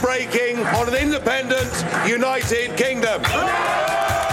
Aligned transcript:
breaking 0.00 0.58
on 0.58 0.88
an 0.88 0.94
independent 0.94 1.72
United 2.06 2.74
Kingdom. 2.76 3.22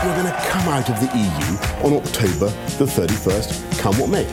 We're 0.04 0.16
going 0.16 0.32
to 0.34 0.40
come 0.50 0.68
out 0.68 0.90
of 0.90 1.00
the 1.00 1.10
EU 1.18 1.58
on 1.84 1.94
October 1.94 2.52
the 2.78 2.86
31st, 2.86 3.80
come 3.80 3.98
what 3.98 4.10
may. 4.10 4.28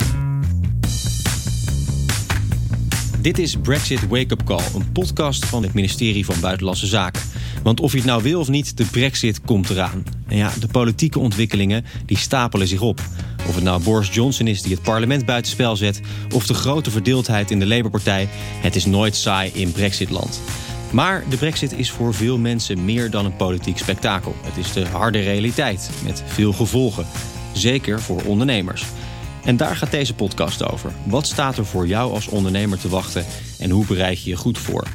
Dit 3.20 3.38
is 3.38 3.56
Brexit 3.56 4.08
Wake 4.08 4.32
Up 4.32 4.44
Call, 4.44 4.62
een 4.74 4.92
podcast 4.92 5.44
van 5.44 5.62
het 5.62 5.74
ministerie 5.74 6.24
van 6.24 6.40
Buitenlandse 6.40 6.86
Zaken. 6.86 7.22
Want 7.62 7.80
of 7.80 7.90
je 7.90 7.96
het 7.96 8.06
nou 8.06 8.22
wil 8.22 8.40
of 8.40 8.48
niet, 8.48 8.76
de 8.76 8.84
Brexit 8.84 9.40
komt 9.40 9.70
eraan. 9.70 10.04
En 10.28 10.36
ja, 10.36 10.52
de 10.60 10.66
politieke 10.66 11.18
ontwikkelingen 11.18 11.84
die 12.06 12.18
stapelen 12.18 12.68
zich 12.68 12.80
op. 12.80 13.00
Of 13.48 13.54
het 13.54 13.64
nou 13.64 13.82
Boris 13.82 14.14
Johnson 14.14 14.46
is 14.46 14.62
die 14.62 14.74
het 14.74 14.82
parlement 14.82 15.26
buitenspel 15.26 15.76
zet, 15.76 16.00
of 16.34 16.46
de 16.46 16.54
grote 16.54 16.90
verdeeldheid 16.90 17.50
in 17.50 17.58
de 17.58 17.66
Labour-partij, 17.66 18.28
het 18.60 18.76
is 18.76 18.86
nooit 18.86 19.16
saai 19.16 19.50
in 19.54 19.72
Brexitland. 19.72 20.40
Maar 20.90 21.24
de 21.28 21.36
Brexit 21.36 21.72
is 21.72 21.90
voor 21.90 22.14
veel 22.14 22.38
mensen 22.38 22.84
meer 22.84 23.10
dan 23.10 23.24
een 23.24 23.36
politiek 23.36 23.78
spektakel. 23.78 24.34
Het 24.42 24.56
is 24.56 24.72
de 24.72 24.86
harde 24.86 25.20
realiteit 25.20 25.90
met 26.04 26.22
veel 26.26 26.52
gevolgen. 26.52 27.06
Zeker 27.52 28.00
voor 28.00 28.22
ondernemers. 28.22 28.84
En 29.44 29.56
daar 29.56 29.76
gaat 29.76 29.90
deze 29.90 30.14
podcast 30.14 30.64
over. 30.64 30.92
Wat 31.06 31.26
staat 31.26 31.56
er 31.56 31.66
voor 31.66 31.86
jou 31.86 32.12
als 32.12 32.28
ondernemer 32.28 32.78
te 32.78 32.88
wachten 32.88 33.24
en 33.58 33.70
hoe 33.70 33.86
bereid 33.86 34.22
je 34.22 34.30
je 34.30 34.36
goed 34.36 34.58
voor? 34.58 34.86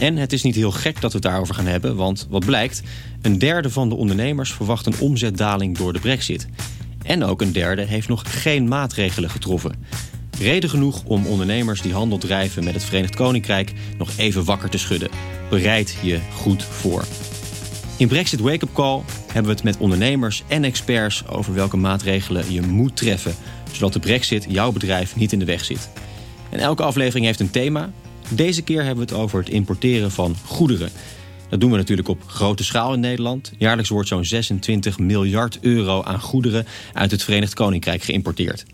En 0.00 0.16
het 0.16 0.32
is 0.32 0.42
niet 0.42 0.54
heel 0.54 0.70
gek 0.70 1.00
dat 1.00 1.12
we 1.12 1.18
het 1.18 1.26
daarover 1.26 1.54
gaan 1.54 1.66
hebben, 1.66 1.96
want 1.96 2.26
wat 2.30 2.44
blijkt, 2.44 2.82
een 3.22 3.38
derde 3.38 3.70
van 3.70 3.88
de 3.88 3.94
ondernemers 3.94 4.52
verwacht 4.52 4.86
een 4.86 4.98
omzetdaling 4.98 5.76
door 5.76 5.92
de 5.92 5.98
Brexit. 5.98 6.46
En 7.02 7.24
ook 7.24 7.42
een 7.42 7.52
derde 7.52 7.82
heeft 7.82 8.08
nog 8.08 8.22
geen 8.42 8.68
maatregelen 8.68 9.30
getroffen. 9.30 9.72
Reden 10.38 10.70
genoeg 10.70 11.04
om 11.04 11.26
ondernemers 11.26 11.82
die 11.82 11.92
handel 11.92 12.18
drijven 12.18 12.64
met 12.64 12.74
het 12.74 12.84
Verenigd 12.84 13.14
Koninkrijk 13.14 13.72
nog 13.98 14.10
even 14.16 14.44
wakker 14.44 14.70
te 14.70 14.78
schudden. 14.78 15.08
Bereid 15.50 15.96
je 16.02 16.20
goed 16.34 16.62
voor. 16.62 17.04
In 17.96 18.08
Brexit 18.08 18.40
Wake 18.40 18.64
Up 18.64 18.72
Call 18.72 19.00
hebben 19.26 19.44
we 19.44 19.50
het 19.50 19.62
met 19.62 19.76
ondernemers 19.76 20.42
en 20.48 20.64
experts 20.64 21.26
over 21.28 21.54
welke 21.54 21.76
maatregelen 21.76 22.52
je 22.52 22.62
moet 22.62 22.96
treffen, 22.96 23.34
zodat 23.72 23.92
de 23.92 23.98
Brexit 23.98 24.46
jouw 24.48 24.72
bedrijf 24.72 25.16
niet 25.16 25.32
in 25.32 25.38
de 25.38 25.44
weg 25.44 25.64
zit. 25.64 25.90
En 26.50 26.58
elke 26.58 26.82
aflevering 26.82 27.26
heeft 27.26 27.40
een 27.40 27.50
thema. 27.50 27.92
Deze 28.28 28.62
keer 28.62 28.84
hebben 28.84 29.06
we 29.06 29.12
het 29.12 29.22
over 29.22 29.38
het 29.38 29.48
importeren 29.48 30.10
van 30.10 30.36
goederen. 30.44 30.90
Dat 31.48 31.60
doen 31.60 31.70
we 31.70 31.76
natuurlijk 31.76 32.08
op 32.08 32.22
grote 32.26 32.64
schaal 32.64 32.92
in 32.92 33.00
Nederland. 33.00 33.52
Jaarlijks 33.58 33.90
wordt 33.90 34.08
zo'n 34.08 34.24
26 34.24 34.98
miljard 34.98 35.58
euro 35.60 36.02
aan 36.02 36.20
goederen 36.20 36.66
uit 36.92 37.10
het 37.10 37.22
Verenigd 37.22 37.54
Koninkrijk 37.54 38.02
geïmporteerd. 38.02 38.64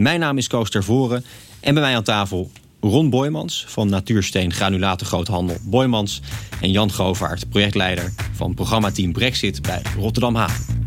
Mijn 0.00 0.20
naam 0.20 0.38
is 0.38 0.46
Koos 0.46 0.70
Tervoren 0.70 1.24
en 1.60 1.74
bij 1.74 1.82
mij 1.82 1.96
aan 1.96 2.02
tafel 2.02 2.50
Ron 2.80 3.10
Boymans 3.10 3.64
van 3.68 3.88
Natuursteen 3.88 4.52
Granulaten 4.52 5.06
Groothandel 5.06 5.56
Boymans 5.62 6.20
en 6.60 6.70
Jan 6.70 6.92
Govaert, 6.92 7.48
projectleider 7.48 8.12
van 8.32 8.54
programmateam 8.54 9.12
Brexit 9.12 9.62
bij 9.62 9.82
Rotterdam 9.98 10.34
Haven. 10.34 10.79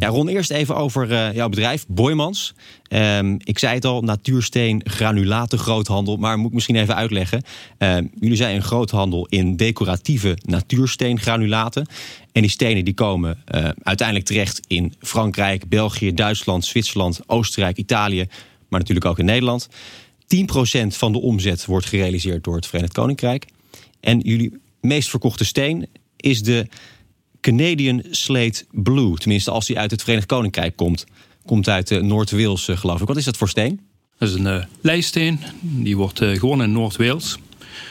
Ja, 0.00 0.08
Ron, 0.08 0.28
eerst 0.28 0.50
even 0.50 0.76
over 0.76 1.10
uh, 1.10 1.32
jouw 1.32 1.48
bedrijf, 1.48 1.84
Boymans. 1.88 2.54
Um, 2.88 3.36
ik 3.44 3.58
zei 3.58 3.74
het 3.74 3.84
al, 3.84 4.02
natuursteen, 4.02 4.80
granulaten, 4.84 5.58
groothandel. 5.58 6.16
Maar 6.16 6.38
moet 6.38 6.48
ik 6.48 6.54
misschien 6.54 6.76
even 6.76 6.94
uitleggen. 6.94 7.42
Uh, 7.78 7.96
jullie 8.20 8.36
zijn 8.36 8.56
een 8.56 8.62
groothandel 8.62 9.26
in 9.26 9.56
decoratieve 9.56 10.38
natuursteengranulaten. 10.44 11.86
En 12.32 12.40
die 12.40 12.50
stenen 12.50 12.84
die 12.84 12.94
komen 12.94 13.42
uh, 13.54 13.68
uiteindelijk 13.82 14.26
terecht 14.26 14.60
in 14.66 14.94
Frankrijk, 15.00 15.68
België, 15.68 16.14
Duitsland, 16.14 16.64
Zwitserland, 16.64 17.20
Oostenrijk, 17.26 17.76
Italië. 17.76 18.26
Maar 18.68 18.80
natuurlijk 18.80 19.06
ook 19.06 19.18
in 19.18 19.24
Nederland. 19.24 19.68
10% 19.68 19.72
van 20.86 21.12
de 21.12 21.20
omzet 21.20 21.64
wordt 21.64 21.86
gerealiseerd 21.86 22.44
door 22.44 22.56
het 22.56 22.66
Verenigd 22.66 22.92
Koninkrijk. 22.92 23.46
En 24.00 24.18
jullie 24.18 24.60
meest 24.80 25.08
verkochte 25.08 25.44
steen 25.44 25.86
is 26.16 26.42
de 26.42 26.66
Canadian 27.40 28.02
Slate 28.10 28.64
Blue. 28.70 29.16
Tenminste, 29.16 29.50
als 29.50 29.66
die 29.66 29.78
uit 29.78 29.90
het 29.90 30.02
Verenigd 30.02 30.26
Koninkrijk 30.26 30.76
komt. 30.76 31.06
Komt 31.44 31.68
uit 31.68 31.90
uh, 31.90 32.02
Noord-Wales, 32.02 32.68
uh, 32.68 32.76
geloof 32.76 33.00
ik. 33.00 33.06
Wat 33.06 33.16
is 33.16 33.24
dat 33.24 33.36
voor 33.36 33.48
steen? 33.48 33.80
Dat 34.18 34.28
is 34.28 34.34
een 34.34 34.46
uh, 34.46 34.64
leisteen. 34.80 35.40
Die 35.60 35.96
wordt 35.96 36.20
uh, 36.20 36.38
gewonnen 36.38 36.66
in 36.66 36.72
Noord-Wales. 36.72 37.38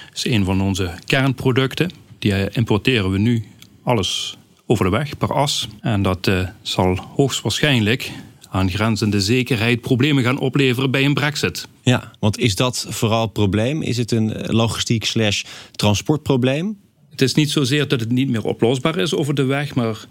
Dat 0.08 0.18
is 0.18 0.26
een 0.26 0.46
van 0.46 0.62
onze 0.62 0.92
kernproducten. 1.06 1.92
Die 2.20 2.50
importeren 2.50 3.12
we 3.12 3.18
nu 3.18 3.46
alles 3.84 4.38
over 4.66 4.86
de 4.86 4.92
weg 4.92 5.18
per 5.18 5.34
as. 5.34 5.68
En 5.82 6.02
dat 6.02 6.32
zal 6.62 6.96
hoogstwaarschijnlijk 7.16 8.12
aan 8.50 8.70
grenzende 8.70 9.22
zekerheid 9.22 9.82
problemen 9.82 10.24
gaan 10.24 10.40
opleveren 10.40 10.92
bij 10.92 11.06
een 11.06 11.14
brexit. 11.14 11.68
Ja, 11.82 12.12
want 12.20 12.38
is 12.38 12.56
dat 12.56 12.86
vooral 12.90 13.22
het 13.22 13.34
probleem? 13.34 13.82
Is 13.82 13.98
het 13.98 14.12
een 14.12 14.46
logistiek 14.46 15.06
slash 15.06 15.44
transportprobleem? 15.72 16.79
Het 17.20 17.28
is 17.28 17.36
niet 17.36 17.52
zozeer 17.52 17.88
dat 17.88 18.00
het 18.00 18.12
niet 18.12 18.30
meer 18.30 18.44
oplosbaar 18.44 18.98
is 18.98 19.16
over 19.16 19.36
de 19.36 19.44
weg, 19.44 19.76
maar 19.76 20.06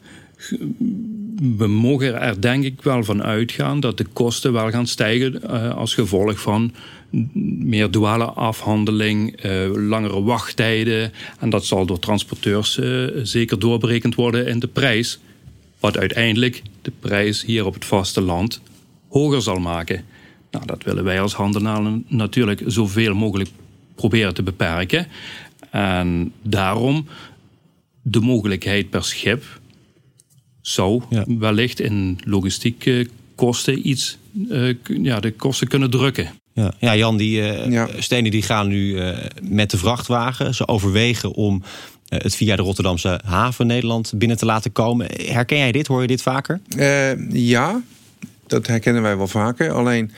we 1.57 1.67
mogen 1.67 2.21
er 2.21 2.41
denk 2.41 2.65
ik 2.65 2.83
wel 2.83 3.05
van 3.05 3.23
uitgaan 3.23 3.81
dat 3.81 3.97
de 3.97 4.05
kosten 4.05 4.53
wel 4.53 4.71
gaan 4.71 4.87
stijgen 4.87 5.41
uh, 5.45 5.75
als 5.77 5.95
gevolg 5.95 6.41
van 6.41 6.73
meer 7.59 7.91
duale 7.91 8.25
afhandeling, 8.25 9.45
uh, 9.45 9.89
langere 9.89 10.23
wachttijden. 10.23 11.13
En 11.39 11.51
dat 11.51 11.65
zal 11.65 11.87
door 11.87 11.99
transporteurs 11.99 12.79
uh, 12.79 13.09
zeker 13.23 13.59
doorberekend 13.59 14.15
worden 14.15 14.47
in 14.47 14.59
de 14.59 14.69
prijs. 14.69 15.19
Wat 15.81 15.99
uiteindelijk 15.99 16.63
de 16.83 16.93
prijs 17.01 17.45
hier 17.45 17.67
op 17.67 17.75
het 17.75 17.85
vasteland 17.85 18.61
hoger 19.09 19.43
zal 19.43 19.59
maken. 19.59 20.05
Nou, 20.51 20.67
dat 20.67 20.85
willen 20.85 21.05
wij 21.05 21.21
als 21.21 21.35
handelaren 21.35 22.05
natuurlijk 22.09 22.63
zoveel 22.67 23.15
mogelijk 23.15 23.51
proberen 23.95 24.35
te 24.35 24.43
beperken. 24.43 25.07
En 25.71 26.33
daarom 26.43 27.06
de 28.03 28.21
mogelijkheid 28.21 28.91
per 28.91 29.05
schip 29.05 29.45
zou 30.61 31.03
ja. 31.11 31.25
wellicht 31.39 31.81
in 31.81 32.19
logistieke 32.25 33.09
kosten 33.34 33.89
iets 33.89 34.19
uh, 34.49 34.75
ja, 35.03 35.21
de 35.21 35.33
kosten 35.33 35.69
kunnen 35.69 35.91
drukken. 35.91 36.28
Ja, 36.53 36.73
ja 36.78 36.97
Jan, 36.97 37.17
die 37.17 37.41
uh, 37.41 37.71
ja. 37.71 37.89
stenen 37.99 38.31
die 38.31 38.43
gaan 38.43 38.69
nu 38.69 38.89
uh, 38.89 39.17
met 39.43 39.71
de 39.71 39.78
vrachtwagen. 39.78 40.55
Ze 40.55 40.69
overwegen 40.69 41.33
om 41.33 41.62
het 42.09 42.37
via 42.37 42.57
de 42.57 42.62
Rotterdamse 42.62 43.21
haven 43.25 43.67
Nederland 43.67 44.12
binnen 44.17 44.37
te 44.37 44.47
laten 44.47 44.73
komen. 44.73 45.07
Herken 45.17 45.59
jij 45.59 45.73
dit? 45.73 45.87
Hoor 45.87 46.01
je 46.01 46.07
dit 46.07 46.23
vaker? 46.23 46.61
ja, 47.31 47.83
dat 48.47 48.67
herkennen 48.67 49.03
wij 49.03 49.17
wel 49.17 49.28
vaker. 49.28 49.73
Alleen 49.73 50.11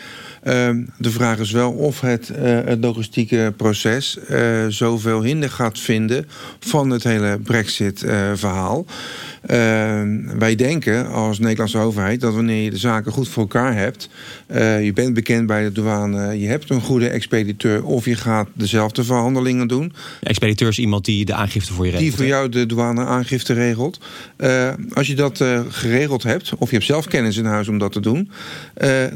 de 0.42 1.10
vraag 1.10 1.38
is 1.38 1.50
wel 1.50 1.72
of 1.72 2.00
het, 2.00 2.30
uh, 2.30 2.36
het 2.64 2.84
logistieke 2.84 3.52
proces 3.56 4.18
uh, 4.30 4.66
zoveel 4.68 5.22
hinder 5.22 5.50
gaat 5.50 5.78
vinden 5.78 6.28
van 6.58 6.90
het 6.90 7.02
hele 7.02 7.38
Brexit-verhaal. 7.38 8.86
Uh, 9.42 9.56
wij 10.38 10.54
denken 10.54 11.10
als 11.10 11.38
Nederlandse 11.38 11.78
overheid 11.78 12.20
dat 12.20 12.34
wanneer 12.34 12.62
je 12.62 12.70
de 12.70 12.76
zaken 12.76 13.12
goed 13.12 13.28
voor 13.28 13.42
elkaar 13.42 13.76
hebt, 13.76 14.08
je 14.82 14.90
bent 14.94 15.14
bekend 15.14 15.46
bij 15.46 15.62
de 15.62 15.72
douane, 15.72 16.40
je 16.40 16.46
hebt 16.46 16.70
een 16.70 16.80
goede 16.80 17.08
expediteur 17.08 17.84
of 17.84 18.04
je 18.04 18.16
gaat 18.16 18.48
dezelfde 18.52 19.04
verhandelingen 19.04 19.66
doen. 19.66 19.92
De 20.20 20.26
expediteur 20.26 20.68
is 20.68 20.78
iemand 20.78 21.04
die 21.04 21.24
de 21.24 21.34
aangifte 21.34 21.72
voor 21.72 21.84
je 21.84 21.90
regelt. 21.90 22.08
Die 22.08 22.18
voor 22.18 22.26
jou 22.26 22.48
de 22.48 22.66
douane 22.66 23.04
aangifte 23.04 23.52
regelt. 23.52 24.00
Als 24.92 25.06
je 25.06 25.14
dat 25.14 25.44
geregeld 25.68 26.22
hebt, 26.22 26.52
of 26.58 26.68
je 26.68 26.74
hebt 26.74 26.86
zelf 26.86 27.06
kennis 27.06 27.36
in 27.36 27.44
huis 27.44 27.68
om 27.68 27.78
dat 27.78 27.92
te 27.92 28.00
doen, 28.00 28.30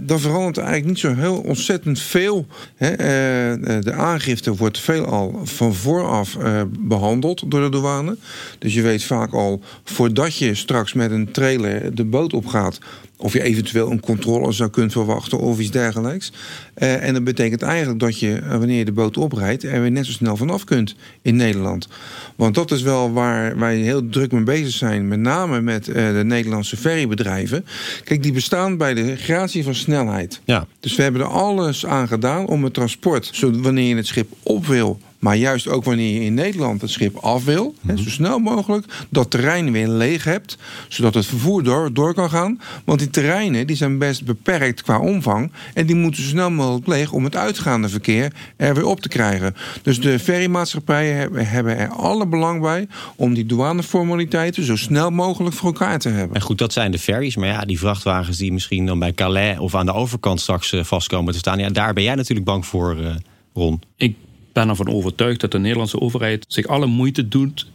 dan 0.03 0.21
verandert 0.21 0.57
er 0.57 0.63
eigenlijk 0.63 0.87
niet 0.87 0.99
zo 0.99 1.14
heel 1.17 1.37
ontzettend 1.37 2.01
veel. 2.01 2.47
Hè. 2.77 2.91
Uh, 2.91 3.83
de 3.83 3.93
aangifte 3.93 4.55
wordt 4.55 4.79
veelal 4.79 5.41
van 5.45 5.75
vooraf 5.75 6.37
uh, 6.37 6.63
behandeld 6.79 7.51
door 7.51 7.61
de 7.61 7.69
douane. 7.69 8.17
Dus 8.59 8.75
je 8.75 8.83
weet 8.83 9.05
vaak 9.05 9.33
al, 9.33 9.61
voordat 9.85 10.37
je 10.37 10.55
straks 10.55 10.93
met 10.93 11.11
een 11.11 11.31
trailer 11.31 11.95
de 11.95 12.05
boot 12.05 12.33
opgaat... 12.33 12.79
Of 13.17 13.33
je 13.33 13.43
eventueel 13.43 13.91
een 13.91 14.01
controle 14.01 14.53
zou 14.53 14.71
kunnen 14.71 14.91
verwachten 14.91 15.39
of 15.39 15.59
iets 15.59 15.71
dergelijks. 15.71 16.33
Uh, 16.79 17.03
en 17.03 17.15
dat 17.15 17.25
betekent 17.25 17.63
eigenlijk 17.63 18.01
dat 18.01 18.19
je, 18.19 18.43
wanneer 18.49 18.79
je 18.79 18.85
de 18.85 18.93
boot 18.93 19.17
oprijdt, 19.17 19.63
er 19.63 19.81
weer 19.81 19.91
net 19.91 20.07
zo 20.07 20.13
snel 20.13 20.37
vanaf 20.37 20.65
kunt 20.65 20.95
in 21.23 21.37
Nederland. 21.37 21.89
Want 22.37 22.55
dat 22.55 22.71
is 22.71 22.83
wel 22.83 23.13
waar 23.13 23.59
wij 23.59 23.77
heel 23.77 24.09
druk 24.09 24.33
mee 24.33 24.43
bezig 24.43 24.75
zijn, 24.75 25.09
met 25.09 25.19
name 25.19 25.61
met 25.61 25.89
uh, 25.89 25.95
de 25.95 26.25
Nederlandse 26.25 26.77
ferrybedrijven. 26.77 27.65
Kijk, 28.05 28.23
die 28.23 28.33
bestaan 28.33 28.77
bij 28.77 28.95
de 28.95 29.17
gratie 29.17 29.65
van 29.65 29.75
snelheid. 29.75 30.41
Ja. 30.45 30.67
Dus 30.81 30.97
we 30.97 31.03
hebben 31.03 31.21
er 31.21 31.27
alles 31.27 31.87
aan 31.87 32.09
gedaan 32.09 32.47
om 32.47 32.65
het 32.65 32.75
transport, 32.75 33.31
zo 33.33 33.61
wanneer 33.61 33.89
je 33.89 33.97
het 33.97 34.07
schip 34.07 34.33
op 34.43 34.67
wil, 34.67 35.01
maar 35.25 35.37
juist 35.37 35.69
ook 35.69 35.85
wanneer 35.85 36.15
je 36.15 36.21
in 36.21 36.35
Nederland 36.35 36.81
het 36.81 36.91
schip 36.91 37.17
af 37.17 37.45
wil, 37.45 37.65
mm 37.81 37.91
-hmm. 37.91 37.99
zo 37.99 38.11
snel 38.11 38.39
mogelijk, 38.39 39.07
dat 39.09 39.31
terrein 39.31 39.73
weer 39.73 39.89
leeg 39.89 40.25
hebt, 40.25 40.59
zodat 40.89 41.15
het 41.15 41.27
vervoer 41.27 41.63
door, 41.63 41.93
door 41.93 42.15
kan 42.15 42.31
gaan. 42.31 42.61
Want 42.85 42.99
die 42.99 43.11
terreinen 43.11 43.67
die 43.67 43.77
zijn 43.77 43.99
best 43.99 44.25
beperkt 44.25 44.83
qua 44.83 44.99
omvang 44.99 45.53
en 45.75 45.87
die 45.87 45.97
moeten 45.97 46.23
zo 46.23 46.29
snel 46.29 46.51
mogelijk 46.51 46.87
leeg 46.87 47.13
om 47.13 47.25
het 47.25 47.37
uitgaande 47.37 47.89
verkeer 47.89 48.33
er 48.57 48.75
weer 48.75 48.87
op 48.87 49.01
te 49.01 49.09
krijgen. 49.09 49.55
Dus 49.83 50.01
de 50.01 50.19
ferrymaatschappijen 50.19 51.17
hebben, 51.17 51.47
hebben 51.47 51.79
er 51.79 51.89
alle 51.89 52.27
belang 52.27 52.61
bij 52.61 52.87
om 53.17 53.35
die 53.35 53.47
douaneformaliteiten 53.47 54.65
zo 54.65 54.77
snel 54.77 55.11
mogelijk 55.11 55.55
voor 55.55 55.69
elkaar 55.69 55.99
te 55.99 56.09
hebben. 56.09 56.37
En 56.37 56.43
goed, 56.43 56.59
dat 56.59 56.73
zijn 56.73 56.91
de 56.91 56.99
ferries, 56.99 57.37
maar 57.37 57.49
ja, 57.49 57.61
die 57.61 57.79
vrachtwagens 57.79 58.37
die 58.37 58.53
misschien 58.53 58.87
dan 58.87 58.99
bij 58.99 59.13
Calais 59.13 59.59
of 59.59 59.75
aan 59.75 59.87
de 59.87 59.95
overkant 59.95 60.41
straks 60.41 60.75
vastkomen 60.81 61.33
te 61.33 61.39
staan, 61.39 61.59
ja, 61.59 61.69
daar 61.69 61.93
ben 61.93 62.03
jij 62.03 62.15
natuurlijk 62.15 62.47
bang 62.47 62.67
voor, 62.67 62.97
uh, 63.01 63.15
Ron. 63.55 63.83
Ik 63.97 64.17
ben 64.55 64.69
ervan 64.69 64.89
overtuigd 64.89 65.41
dat 65.41 65.51
de 65.51 65.59
Nederlandse 65.59 66.01
overheid 66.01 66.45
zich 66.49 66.67
alle 66.67 66.87
moeite 66.87 67.29
doet 67.29 67.67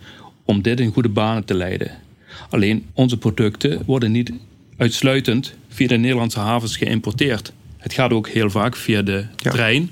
om 0.45 0.61
dit 0.61 0.79
in 0.79 0.91
goede 0.91 1.09
banen 1.09 1.45
te 1.45 1.53
leiden. 1.53 1.91
Alleen 2.49 2.85
onze 2.93 3.17
producten 3.17 3.81
worden 3.85 4.11
niet 4.11 4.31
uitsluitend 4.77 5.53
via 5.69 5.87
de 5.87 5.97
Nederlandse 5.97 6.39
havens 6.39 6.77
geïmporteerd. 6.77 7.51
Het 7.77 7.93
gaat 7.93 8.11
ook 8.11 8.29
heel 8.29 8.49
vaak 8.49 8.75
via 8.75 9.01
de 9.01 9.25
trein. 9.35 9.91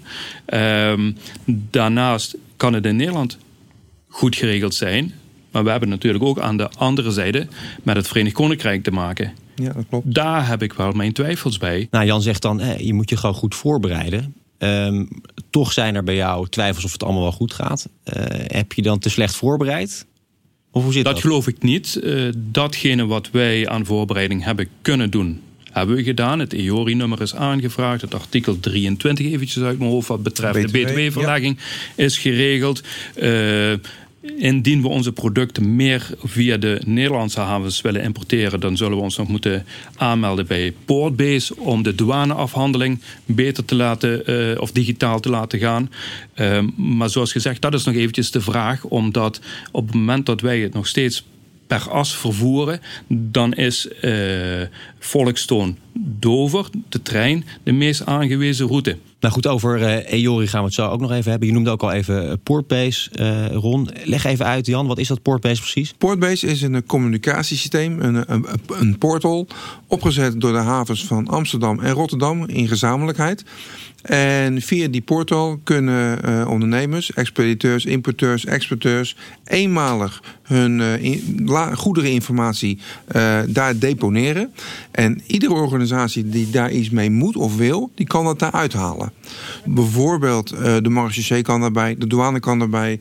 Um, 0.54 1.18
daarnaast 1.46 2.36
kan 2.58 2.74
het 2.74 2.86
in 2.86 2.96
Nederland 2.96 3.38
goed 4.08 4.36
geregeld 4.36 4.76
zijn. 4.76 5.14
Maar 5.52 5.64
we 5.64 5.70
hebben 5.70 5.90
natuurlijk 5.90 6.24
ook 6.24 6.40
aan 6.40 6.58
de 6.58 6.70
andere 6.70 7.12
zijde 7.12 7.48
met 7.84 7.96
het 7.96 8.08
Verenigd 8.08 8.36
Koninkrijk 8.36 8.84
te 8.84 8.92
maken. 8.92 9.34
Ja, 9.56 9.74
dat 9.74 9.86
klopt. 9.90 10.14
Daar 10.14 10.48
heb 10.48 10.64
ik 10.64 10.74
wel 10.74 10.92
mijn 10.92 11.14
twijfels 11.14 11.58
bij. 11.58 11.88
Nou, 11.92 12.06
Jan 12.06 12.22
zegt 12.22 12.42
dan, 12.42 12.62
je 12.78 12.94
moet 12.94 13.10
je 13.10 13.18
gewoon 13.18 13.36
goed 13.36 13.56
voorbereiden. 13.56 14.36
Um, 14.60 15.08
toch 15.50 15.72
zijn 15.72 15.96
er 15.96 16.04
bij 16.04 16.16
jou 16.16 16.48
twijfels 16.50 16.86
of 16.86 16.92
het 16.92 17.04
allemaal 17.04 17.22
wel 17.22 17.32
goed 17.32 17.54
gaat. 17.54 17.90
Uh, 18.04 18.24
heb 18.30 18.74
je 18.74 18.82
dan 18.82 19.00
te 19.00 19.10
slecht 19.10 19.36
voorbereid? 19.36 20.06
Of 20.72 20.84
hoe 20.84 20.94
zit 20.94 21.04
dat, 21.04 21.14
dat? 21.14 21.22
geloof 21.22 21.48
ik 21.48 21.62
niet. 21.62 22.00
Uh, 22.04 22.32
datgene 22.36 23.06
wat 23.06 23.30
wij 23.32 23.70
aan 23.70 23.86
voorbereiding 23.86 24.44
hebben 24.44 24.68
kunnen 24.82 25.10
doen, 25.10 25.42
hebben 25.72 25.96
we 25.96 26.04
gedaan. 26.04 26.40
Het 26.40 26.54
EORI-nummer 26.54 27.22
is 27.22 27.36
aangevraagd. 27.36 28.02
Het 28.02 28.14
artikel 28.14 28.60
23 28.60 29.26
eventjes 29.26 29.64
uit 29.64 29.78
mijn 29.78 29.92
hoofd 29.92 30.08
wat 30.08 30.24
betreft 30.24 30.66
BTW, 30.66 30.74
de 30.74 30.86
btw-verlegging 30.86 31.58
ja. 31.96 32.04
is 32.04 32.18
geregeld. 32.18 32.84
Uh, 33.16 33.74
Indien 34.22 34.82
we 34.82 34.88
onze 34.88 35.12
producten 35.12 35.76
meer 35.76 36.10
via 36.24 36.58
de 36.58 36.82
Nederlandse 36.86 37.40
havens 37.40 37.82
willen 37.82 38.04
importeren, 38.04 38.60
dan 38.60 38.78
zullen 38.78 38.98
we 38.98 39.04
ons 39.04 39.18
nog 39.18 39.28
moeten 39.28 39.66
aanmelden 39.96 40.48
bij 40.48 40.74
Portbase 40.86 41.58
om 41.58 41.84
de 41.84 41.96
douaneafhandeling 41.96 43.00
beter 43.26 43.66
te 43.66 43.76
laten 43.76 44.32
uh, 44.32 44.62
of 44.62 44.72
digitaal 44.72 45.20
te 45.20 45.30
laten 45.30 45.60
gaan. 45.60 45.92
Uh, 46.36 46.60
maar 46.76 47.10
zoals 47.10 47.32
gezegd, 47.32 47.62
dat 47.62 47.74
is 47.74 47.84
nog 47.84 47.96
eventjes 47.96 48.32
de 48.32 48.42
vraag, 48.42 48.84
omdat 48.84 49.42
op 49.72 49.86
het 49.86 49.96
moment 49.96 50.26
dat 50.26 50.42
wij 50.42 50.60
het 50.60 50.74
nog 50.74 50.88
steeds 50.88 51.26
per 51.68 51.90
as 51.90 52.16
vervoeren, 52.16 52.82
dan 53.08 53.54
is 53.54 53.88
uh, 54.02 54.62
Volkstoon 55.00 55.78
Dover, 55.94 56.66
de 56.90 57.02
trein, 57.02 57.46
de 57.64 57.72
meest 57.72 58.06
aangewezen 58.06 58.68
route. 58.68 58.98
Nou 59.20 59.34
goed, 59.34 59.48
over 59.48 59.80
uh, 59.80 60.12
EORI 60.14 60.48
gaan 60.48 60.60
we 60.60 60.66
het 60.66 60.76
zo 60.76 60.88
ook 60.88 61.00
nog 61.00 61.12
even 61.12 61.30
hebben. 61.30 61.48
Je 61.48 61.54
noemde 61.54 61.70
ook 61.70 61.84
al 61.84 61.92
even 61.92 62.40
Portbase, 62.40 63.10
uh, 63.20 63.56
Ron. 63.56 63.90
Leg 64.04 64.24
even 64.24 64.46
uit, 64.46 64.66
Jan, 64.66 64.88
wat 64.88 64.98
is 64.98 65.08
dat 65.08 65.22
Portbase 65.22 65.62
precies? 65.62 65.94
Portbase 65.98 66.48
is 66.48 66.62
een 66.62 66.86
communicatiesysteem, 66.86 68.02
een, 68.02 68.34
een, 68.34 68.46
een 68.68 68.98
portal... 68.98 69.48
opgezet 69.88 70.42
door 70.42 70.52
de 70.52 70.58
havens 70.58 71.06
van 71.06 71.28
Amsterdam 71.28 71.80
en 71.80 71.92
Rotterdam 71.92 72.48
in 72.48 72.68
gezamenlijkheid... 72.68 73.44
En 74.08 74.62
via 74.62 74.88
die 74.88 75.02
portal 75.02 75.60
kunnen 75.64 76.20
uh, 76.26 76.48
ondernemers, 76.50 77.14
expediteurs, 77.14 77.86
importeurs, 77.86 78.46
exporteurs 78.46 79.16
eenmalig 79.44 80.24
hun 80.44 80.80
uh, 80.80 81.04
in, 81.04 81.50
goedereninformatie 81.74 82.80
uh, 83.16 83.40
daar 83.48 83.80
deponeren. 83.80 84.52
En 84.92 85.22
iedere 85.26 85.54
organisatie 85.54 86.30
die 86.30 86.50
daar 86.50 86.72
iets 86.72 86.90
mee 86.90 87.12
moet 87.12 87.36
of 87.36 87.56
wil, 87.56 87.92
die 87.96 88.08
kan 88.08 88.26
dat 88.26 88.40
daar 88.40 88.52
uithalen. 88.52 89.12
Bijvoorbeeld 89.66 90.50
de 90.84 90.90
marechaussee 90.90 91.42
kan 91.42 91.62
daarbij, 91.62 91.96
de 91.98 92.08
douane 92.08 92.40
kan 92.40 92.60
daarbij, 92.60 93.00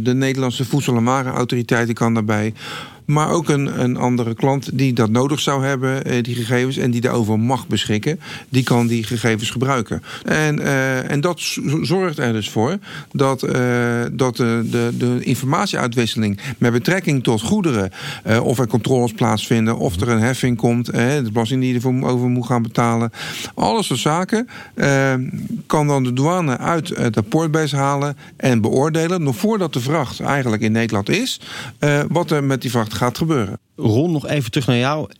de 0.00 0.14
Nederlandse 0.14 0.64
Voedsel- 0.64 0.96
en 0.96 1.04
Warenautoriteit 1.04 1.92
kan 1.92 2.14
daarbij. 2.14 2.54
Maar 3.08 3.30
ook 3.30 3.48
een, 3.48 3.80
een 3.82 3.96
andere 3.96 4.34
klant 4.34 4.78
die 4.78 4.92
dat 4.92 5.10
nodig 5.10 5.40
zou 5.40 5.64
hebben, 5.64 6.22
die 6.22 6.34
gegevens, 6.34 6.76
en 6.76 6.90
die 6.90 7.00
daarover 7.00 7.38
mag 7.40 7.66
beschikken, 7.66 8.20
die 8.48 8.62
kan 8.62 8.86
die 8.86 9.04
gegevens 9.04 9.50
gebruiken. 9.50 10.02
En, 10.24 10.60
uh, 10.60 11.10
en 11.10 11.20
dat 11.20 11.40
zorgt 11.82 12.18
er 12.18 12.32
dus 12.32 12.50
voor 12.50 12.78
dat, 13.12 13.42
uh, 13.42 13.52
dat 14.12 14.36
de, 14.36 14.66
de, 14.70 14.92
de 14.98 15.18
informatieuitwisseling 15.20 16.40
met 16.58 16.72
betrekking 16.72 17.22
tot 17.22 17.42
goederen, 17.42 17.92
of 18.42 18.58
er 18.58 18.66
controles 18.66 19.12
plaatsvinden, 19.12 19.78
of 19.78 20.00
er 20.00 20.08
een 20.08 20.20
heffing 20.20 20.56
komt, 20.56 20.86
de 20.86 21.28
belasting 21.32 21.60
die 21.60 21.72
je 21.72 21.80
erover 21.82 22.28
moet 22.28 22.46
gaan 22.46 22.62
betalen, 22.62 23.12
alles 23.54 23.86
soort 23.86 24.00
zaken, 24.00 24.48
kan 25.66 25.86
dan 25.86 26.04
de 26.04 26.12
douane 26.12 26.58
uit 26.58 26.88
het 26.88 27.28
portbase 27.28 27.76
halen 27.76 28.16
en 28.36 28.60
beoordelen, 28.60 29.22
nog 29.22 29.36
voordat 29.36 29.72
de 29.72 29.80
vracht 29.80 30.20
eigenlijk 30.20 30.62
in 30.62 30.72
Nederland 30.72 31.08
is, 31.08 31.40
wat 32.08 32.30
er 32.30 32.44
met 32.44 32.62
die 32.62 32.70
vracht 32.70 32.94
gaat 32.98 33.18
gebeuren. 33.18 33.58
Ron, 33.76 34.12
nog 34.12 34.26
even 34.26 34.50
terug 34.50 34.66
naar 34.66 34.76
jou. 34.76 35.10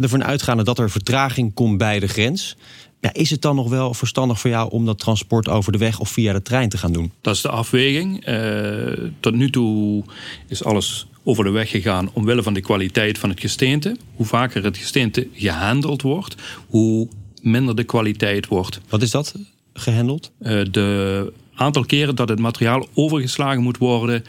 Ervan 0.00 0.24
uitgaande 0.24 0.64
dat 0.64 0.78
er 0.78 0.90
vertraging 0.90 1.54
komt 1.54 1.78
bij 1.78 2.00
de 2.00 2.08
grens. 2.08 2.56
Ja, 3.00 3.12
is 3.12 3.30
het 3.30 3.42
dan 3.42 3.56
nog 3.56 3.68
wel 3.68 3.94
verstandig 3.94 4.40
voor 4.40 4.50
jou 4.50 4.70
om 4.70 4.86
dat 4.86 4.98
transport 4.98 5.48
over 5.48 5.72
de 5.72 5.78
weg 5.78 6.00
of 6.00 6.08
via 6.08 6.32
de 6.32 6.42
trein 6.42 6.68
te 6.68 6.78
gaan 6.78 6.92
doen? 6.92 7.12
Dat 7.20 7.34
is 7.34 7.40
de 7.40 7.48
afweging. 7.48 8.28
Uh, 8.28 9.10
tot 9.20 9.34
nu 9.34 9.50
toe 9.50 10.04
is 10.48 10.64
alles 10.64 11.06
over 11.24 11.44
de 11.44 11.50
weg 11.50 11.70
gegaan 11.70 12.10
omwille 12.12 12.42
van 12.42 12.54
de 12.54 12.60
kwaliteit 12.60 13.18
van 13.18 13.28
het 13.28 13.40
gesteente. 13.40 13.96
Hoe 14.14 14.26
vaker 14.26 14.64
het 14.64 14.76
gesteente 14.76 15.28
gehandeld 15.32 16.02
wordt, 16.02 16.34
hoe 16.66 17.08
minder 17.40 17.76
de 17.76 17.84
kwaliteit 17.84 18.46
wordt. 18.46 18.80
Wat 18.88 19.02
is 19.02 19.10
dat, 19.10 19.34
gehandeld? 19.74 20.30
Uh, 20.40 20.62
de 20.70 21.32
aantal 21.54 21.84
keren 21.84 22.14
dat 22.14 22.28
het 22.28 22.38
materiaal 22.38 22.86
overgeslagen 22.94 23.62
moet 23.62 23.78
worden 23.78 24.24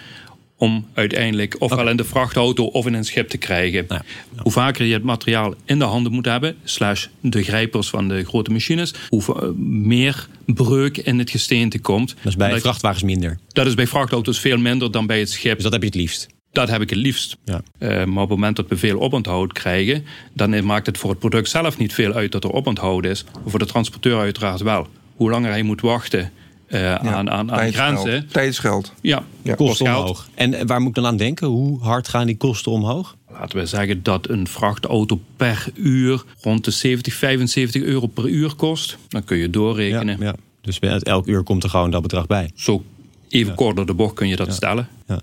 om 0.58 0.88
uiteindelijk 0.94 1.56
ofwel 1.60 1.80
okay. 1.80 1.92
in 1.92 1.98
de 1.98 2.04
vrachtauto 2.04 2.66
of 2.66 2.86
in 2.86 2.94
een 2.94 3.04
schip 3.04 3.30
te 3.30 3.38
krijgen. 3.38 3.86
Ja. 3.90 4.04
Hoe 4.38 4.52
vaker 4.52 4.86
je 4.86 4.94
het 4.94 5.04
materiaal 5.04 5.54
in 5.66 5.80
de 5.80 5.86
handen 5.86 6.12
moet 6.12 6.26
hebben, 6.26 6.56
slash 6.64 7.08
de 7.20 7.44
grijpers 7.44 7.90
van 7.90 8.08
de 8.08 8.24
grote 8.24 8.52
machines, 8.52 8.94
hoe 9.10 9.54
meer 9.58 10.28
breuk 10.46 10.98
in 10.98 11.20
het 11.20 11.30
gesteente 11.30 11.80
komt. 11.80 12.16
Dat 12.16 12.26
is 12.26 12.36
bij 12.36 12.50
dat, 12.50 12.62
vrachtwagens 12.62 13.04
minder. 13.04 13.38
Dat 13.48 13.66
is 13.66 13.74
bij 13.74 13.88
vrachtauto's 13.88 14.40
veel 14.40 14.58
minder 14.58 14.92
dan 14.92 15.06
bij 15.06 15.20
het 15.20 15.30
schip. 15.30 15.54
Dus 15.54 15.64
dat 15.64 15.72
heb 15.72 15.82
je 15.82 15.88
het 15.88 15.98
liefst? 15.98 16.28
Dat 16.52 16.70
heb 16.70 16.82
ik 16.82 16.90
het 16.90 17.00
liefst. 17.00 17.38
Ja. 17.46 17.62
Uh, 17.80 17.90
maar 17.90 18.24
op 18.24 18.30
het 18.30 18.38
moment 18.38 18.56
dat 18.56 18.68
we 18.68 18.78
veel 18.78 19.02
oponthoud 19.02 19.54
krijgen, 19.54 20.06
dan 20.34 20.66
maakt 20.66 20.86
het 20.86 20.98
voor 20.98 21.10
het 21.10 21.20
product 21.20 21.50
zelf 21.50 21.78
niet 21.78 21.94
veel 21.94 22.14
uit 22.14 22.32
dat 22.32 22.44
er 22.44 22.52
oponthoud 22.52 23.06
is. 23.06 23.26
Voor 23.46 23.60
de 23.60 23.66
transporteur 23.66 24.20
uiteraard 24.20 24.62
wel. 24.62 24.88
Hoe 25.16 25.30
langer 25.30 25.52
hij 25.52 25.64
moet 25.64 25.82
wachten, 25.82 26.32
ja, 26.80 27.00
aan, 27.00 27.30
aan, 27.30 27.52
aan 27.52 27.74
grenzen. 27.74 28.28
Tijdsgeld. 28.28 28.94
Ja, 29.02 29.24
ja 29.42 29.56
kosten 29.56 29.86
omhoog. 29.86 30.28
En 30.36 30.68
waar 30.68 30.80
moet 30.80 30.90
ik 30.90 30.96
dan 30.96 31.06
aan 31.06 31.18
denken? 31.18 31.48
Hoe 31.48 31.82
hard 31.82 32.08
gaan 32.08 32.26
die 32.26 32.38
kosten 32.38 32.72
omhoog? 32.72 33.16
Laten 33.32 33.58
we 33.58 33.66
zeggen 33.66 34.04
dat 34.04 34.30
een 34.30 34.48
vrachtauto 34.48 35.20
per 35.38 35.68
uur 35.74 36.24
rond 36.42 36.66
de 36.66 36.72
70, 36.72 37.14
75 37.14 37.82
euro 37.82 38.08
per 38.08 38.28
uur 38.28 38.54
kost. 38.56 38.98
Dan 39.08 39.24
kun 39.24 39.38
je 39.38 39.50
doorrekenen. 39.50 40.18
Ja, 40.20 40.26
ja. 40.26 40.36
Dus 40.62 40.80
elk 40.80 41.28
uur 41.28 41.44
komt 41.44 41.64
er 41.64 41.70
gewoon 41.70 41.92
dat 41.92 42.02
bedrag 42.02 42.28
bij. 42.28 42.52
Zo 42.56 42.84
even 43.30 43.50
ja. 43.50 43.56
kort 43.56 43.76
door 43.76 43.86
de 43.86 43.94
bocht 43.94 44.14
kun 44.14 44.28
je 44.28 44.36
dat 44.36 44.48
ja. 44.48 44.54
stellen. 44.54 44.88
Ja. 45.08 45.20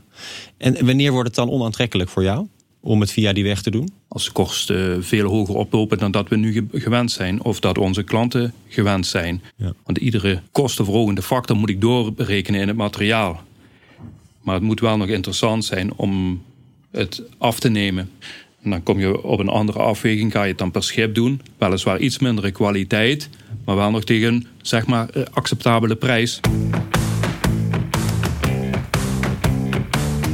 En 0.57 0.87
wanneer 0.87 1.13
wordt 1.13 1.27
het 1.27 1.37
dan 1.37 1.51
onaantrekkelijk 1.51 2.11
voor 2.11 2.23
jou? 2.23 2.47
Om 2.81 3.01
het 3.01 3.13
via 3.13 3.33
die 3.33 3.45
weg 3.45 3.63
te 3.63 3.71
doen? 3.71 3.91
Als 4.09 4.25
de 4.25 4.33
kosten 4.33 5.05
veel 5.05 5.29
hoger 5.29 5.55
oplopen 5.55 5.99
dan 5.99 6.11
dat 6.11 6.29
we 6.29 6.37
nu 6.37 6.69
gewend 6.73 7.11
zijn. 7.11 7.43
Of 7.43 7.61
dat 7.61 7.79
onze 7.79 8.03
klanten 8.03 8.53
gewend 8.69 9.07
zijn. 9.07 9.43
Ja. 9.57 9.73
Want 9.85 9.99
iedere 9.99 10.43
kostenverhogende 10.53 11.23
factor 11.23 11.57
moet 11.57 11.71
ik 11.71 11.81
doorrekenen 11.81 12.61
in 12.61 12.69
het 12.69 12.77
materiaal. 12.77 13.43
Maar 14.43 14.55
het 14.55 14.65
moet 14.65 14.81
wel 14.81 14.97
nog 14.97 15.09
interessant 15.09 15.65
zijn 15.65 15.93
om 15.97 16.43
het 16.91 17.23
af 17.39 17.61
te 17.61 17.69
nemen. 17.69 18.11
En 18.63 18.71
dan 18.71 18.83
kom 18.83 18.99
je 18.99 19.23
op 19.23 19.39
een 19.39 19.49
andere 19.49 19.79
afweging, 19.79 20.33
ga 20.33 20.43
je 20.43 20.49
het 20.49 20.59
dan 20.59 20.71
per 20.71 20.83
schip 20.83 21.15
doen. 21.15 21.41
Weliswaar 21.59 21.99
iets 21.99 22.19
mindere 22.19 22.51
kwaliteit, 22.51 23.29
maar 23.65 23.77
wel 23.77 23.91
nog 23.91 24.05
tegen 24.05 24.47
zeg 24.63 24.87
maar 24.87 25.09
acceptabele 25.31 25.97
prijs. 25.97 26.41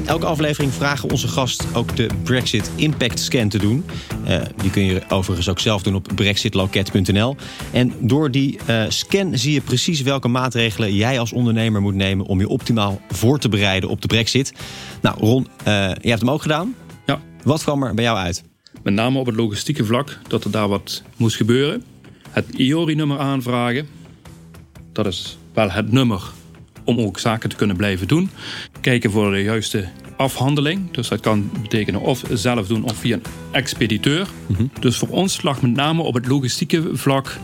Elke 0.07 0.27
aflevering 0.27 0.73
vragen 0.73 1.11
onze 1.11 1.29
gast 1.29 1.67
ook 1.75 1.97
de 1.97 2.07
Brexit 2.23 2.71
Impact 2.75 3.21
Scan 3.21 3.49
te 3.49 3.59
doen. 3.59 3.85
Uh, 4.29 4.41
die 4.57 4.71
kun 4.71 4.85
je 4.85 5.03
overigens 5.09 5.49
ook 5.49 5.59
zelf 5.59 5.83
doen 5.83 5.95
op 5.95 6.09
brexitloket.nl. 6.15 7.37
En 7.73 7.93
door 8.01 8.31
die 8.31 8.59
uh, 8.69 8.85
scan 8.89 9.39
zie 9.39 9.53
je 9.53 9.61
precies 9.61 10.03
welke 10.03 10.29
maatregelen 10.29 10.95
jij 10.95 11.19
als 11.19 11.33
ondernemer 11.33 11.81
moet 11.81 11.95
nemen 11.95 12.27
om 12.27 12.41
je 12.41 12.49
optimaal 12.49 13.01
voor 13.09 13.39
te 13.39 13.49
bereiden 13.49 13.91
op 13.91 14.01
de 14.01 14.07
Brexit. 14.07 14.53
Nou, 15.03 15.19
Ron, 15.19 15.47
uh, 15.59 15.65
je 16.01 16.09
hebt 16.09 16.21
hem 16.21 16.31
ook 16.31 16.43
gedaan. 16.43 16.75
Ja. 17.07 17.21
Wat 17.43 17.63
kwam 17.63 17.83
er 17.83 17.95
bij 17.95 18.05
jou 18.05 18.19
uit? 18.19 18.45
Met 18.83 18.95
name 18.95 19.19
op 19.19 19.27
het 19.27 19.37
logistieke 19.37 19.85
vlak, 19.85 20.19
dat 20.29 20.45
er 20.45 20.51
daar 20.51 20.69
wat 20.69 21.03
moest 21.17 21.37
gebeuren. 21.37 21.83
Het 22.31 22.47
IORI-nummer 22.49 23.19
aanvragen. 23.19 23.89
Dat 24.93 25.07
is 25.07 25.39
wel 25.53 25.71
het 25.71 25.93
nummer 25.93 26.23
om 26.87 27.01
ook 27.01 27.19
zaken 27.19 27.49
te 27.49 27.57
kunnen 27.57 27.77
blijven 27.77 28.09
doen. 28.09 28.31
Kijken 28.81 29.11
voor 29.11 29.31
de 29.31 29.43
juiste 29.43 29.89
afhandeling. 30.17 30.91
Dus 30.91 31.09
dat 31.09 31.21
kan 31.21 31.51
betekenen 31.63 32.01
of 32.01 32.23
zelf 32.33 32.67
doen 32.67 32.85
of 32.85 32.97
via 32.97 33.15
een 33.15 33.23
expediteur. 33.51 34.27
Mm 34.47 34.57
-hmm. 34.57 34.71
Dus 34.81 34.97
voor 34.97 35.09
ons 35.09 35.43
lag 35.43 35.63
met 35.63 35.75
name 35.75 36.03
op 36.03 36.15
het 36.15 36.27
logistieke 36.27 36.91
vlak 36.93 37.39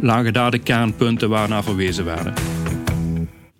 lagen 0.00 0.32
daar 0.32 0.50
de 0.50 0.58
kernpunten 0.58 1.28
waarnaar 1.28 1.64
verwezen 1.64 2.04
werden. 2.04 2.34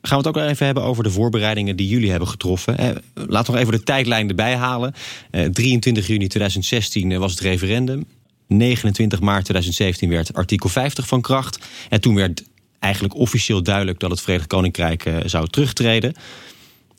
Gaan 0.02 0.22
we 0.22 0.28
het 0.28 0.36
ook 0.36 0.44
even 0.44 0.66
hebben 0.66 0.82
over 0.82 1.02
de 1.02 1.10
voorbereidingen 1.10 1.76
die 1.76 1.88
jullie 1.88 2.10
hebben 2.10 2.28
getroffen. 2.28 2.76
Laten 3.14 3.52
we 3.52 3.58
nog 3.58 3.66
even 3.66 3.78
de 3.78 3.82
tijdlijn 3.82 4.28
erbij 4.28 4.56
halen. 4.56 4.94
23 5.52 6.06
juni 6.06 6.26
2016 6.26 7.18
was 7.18 7.30
het 7.30 7.40
referendum. 7.40 8.04
29 8.46 9.20
maart 9.20 9.44
2017 9.44 10.08
werd 10.08 10.34
artikel 10.34 10.68
50 10.68 11.06
van 11.06 11.20
kracht. 11.20 11.58
En 11.88 12.00
toen 12.00 12.14
werd 12.14 12.44
eigenlijk 12.78 13.14
officieel 13.14 13.62
duidelijk 13.62 13.98
dat 14.00 14.10
het 14.10 14.20
Verenigd 14.20 14.46
Koninkrijk 14.46 15.04
eh, 15.04 15.16
zou 15.24 15.48
terugtreden. 15.48 16.14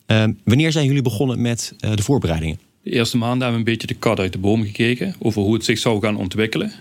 Uh, 0.08 0.24
wanneer 0.44 0.72
zijn 0.72 0.86
jullie 0.86 1.02
begonnen 1.02 1.42
met 1.42 1.74
uh, 1.80 1.96
de 1.96 2.04
voorbereidingen? 2.04 2.60
De 2.84 2.92
eerste 2.92 3.18
maanden 3.18 3.42
hebben 3.42 3.64
we 3.64 3.72
een 3.72 3.78
beetje 3.78 3.88
de 3.88 4.00
kat 4.00 4.20
uit 4.20 4.34
de 4.34 4.40
boom 4.40 4.64
gekeken 4.64 5.16
over 5.20 5.42
hoe 5.42 5.54
het 5.54 5.66
zich 5.66 5.80
zou 5.80 6.02
gaan 6.02 6.18
ontwikkelen. 6.18 6.74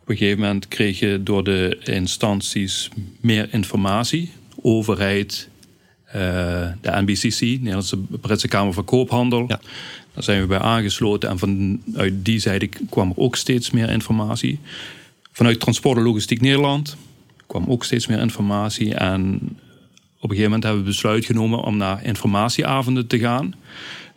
Op 0.00 0.08
een 0.08 0.16
gegeven 0.16 0.40
moment 0.40 0.68
kreeg 0.68 0.98
je 0.98 1.20
door 1.22 1.44
de 1.44 1.78
instanties 1.84 2.88
meer 3.20 3.48
informatie. 3.52 4.30
Overheid, 4.62 5.48
uh, 6.06 6.12
de 6.80 6.90
NBCC, 6.90 7.40
Nederlandse 7.40 7.96
Britse 7.96 8.48
Kamer 8.48 8.72
van 8.72 8.84
Koophandel. 8.84 9.44
Ja. 9.48 9.60
Daar 10.14 10.22
zijn 10.22 10.40
we 10.40 10.46
bij 10.46 10.58
aangesloten 10.58 11.28
en 11.28 11.38
vanuit 11.38 12.24
die 12.24 12.38
zijde 12.38 12.68
kwam 12.90 13.10
er 13.10 13.16
ook 13.16 13.36
steeds 13.36 13.70
meer 13.70 13.90
informatie. 13.90 14.58
Vanuit 15.32 15.60
Transport 15.60 15.96
en 15.96 16.02
Logistiek 16.02 16.40
Nederland 16.40 16.96
kwam 17.50 17.64
ook 17.68 17.84
steeds 17.84 18.06
meer 18.06 18.18
informatie. 18.18 18.94
En 18.94 19.34
op 20.18 20.30
een 20.30 20.36
gegeven 20.36 20.42
moment 20.42 20.62
hebben 20.62 20.82
we 20.82 20.88
besluit 20.88 21.24
genomen 21.24 21.62
om 21.62 21.76
naar 21.76 22.04
informatieavonden 22.04 23.06
te 23.06 23.18
gaan. 23.18 23.54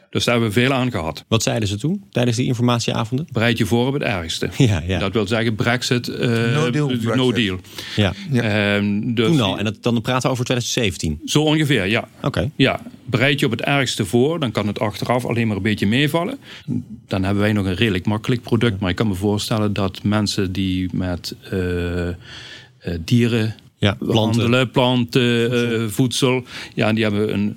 Dus 0.10 0.24
daar 0.24 0.34
hebben 0.34 0.54
we 0.54 0.60
veel 0.60 0.74
aan 0.74 0.92
gehad. 0.92 1.26
Wat 1.28 1.44
zeiden 1.44 1.68
ze 1.68 1.78
toen 1.78 2.04
tijdens 2.12 2.38
die 2.38 2.46
informatieavonden? 2.46 3.28
Bereid 3.32 3.58
je 3.58 3.66
voor 3.66 3.88
op 3.88 3.94
het 3.94 4.02
ergste. 4.02 4.50
Ja, 4.58 4.84
ja. 4.88 5.00
Dat 5.00 5.14
wil 5.14 5.28
zeggen 5.28 5.56
Brexit. 5.56 6.08
Uh, 6.08 6.18
no 6.54 6.70
deal. 6.70 6.92
No 7.16 7.32
deal. 7.32 7.60
Ja. 7.96 8.14
ja. 8.32 8.76
Um, 8.76 9.16
dus 9.16 9.28
toen 9.28 9.42
al. 9.42 9.58
En 9.58 9.64
dat, 9.64 9.78
dan 9.82 10.02
praten 10.02 10.22
we 10.22 10.30
over 10.30 10.46
2017? 10.46 11.22
Zo 11.26 11.44
ongeveer, 11.44 11.86
ja. 11.86 12.08
Oké. 12.22 12.50
Ja. 12.56 12.82
Bereid 13.06 13.40
je 13.40 13.46
op 13.46 13.52
het 13.52 13.62
ergste 13.62 14.06
voor. 14.06 14.40
Dan 14.40 14.52
kan 14.52 14.68
het 14.68 14.80
achteraf 14.80 15.26
alleen 15.26 15.48
maar 15.48 15.58
een 15.58 15.64
beetje 15.64 15.88
meevallen. 15.88 16.38
Dan 17.08 17.24
hebben 17.24 17.44
wij 17.44 17.54
nog 17.54 17.66
een 17.66 17.76
redelijk 17.76 18.06
makkelijk 18.06 18.42
product. 18.42 18.80
Maar 18.80 18.90
ik 18.90 18.96
kan 18.96 19.08
me 19.08 19.14
voorstellen 19.14 19.74
dat 19.74 20.04
mensen 20.04 20.52
die 20.52 20.90
met 20.92 21.36
uh, 21.54 22.08
dieren 23.06 23.56
ja, 23.78 23.98
planten, 24.00 24.72
planten 24.72 25.50
voedsel. 25.50 25.90
voedsel. 25.90 26.44
Ja, 26.76 26.94
die 26.94 27.04
hebben 27.04 27.34
een 27.34 27.56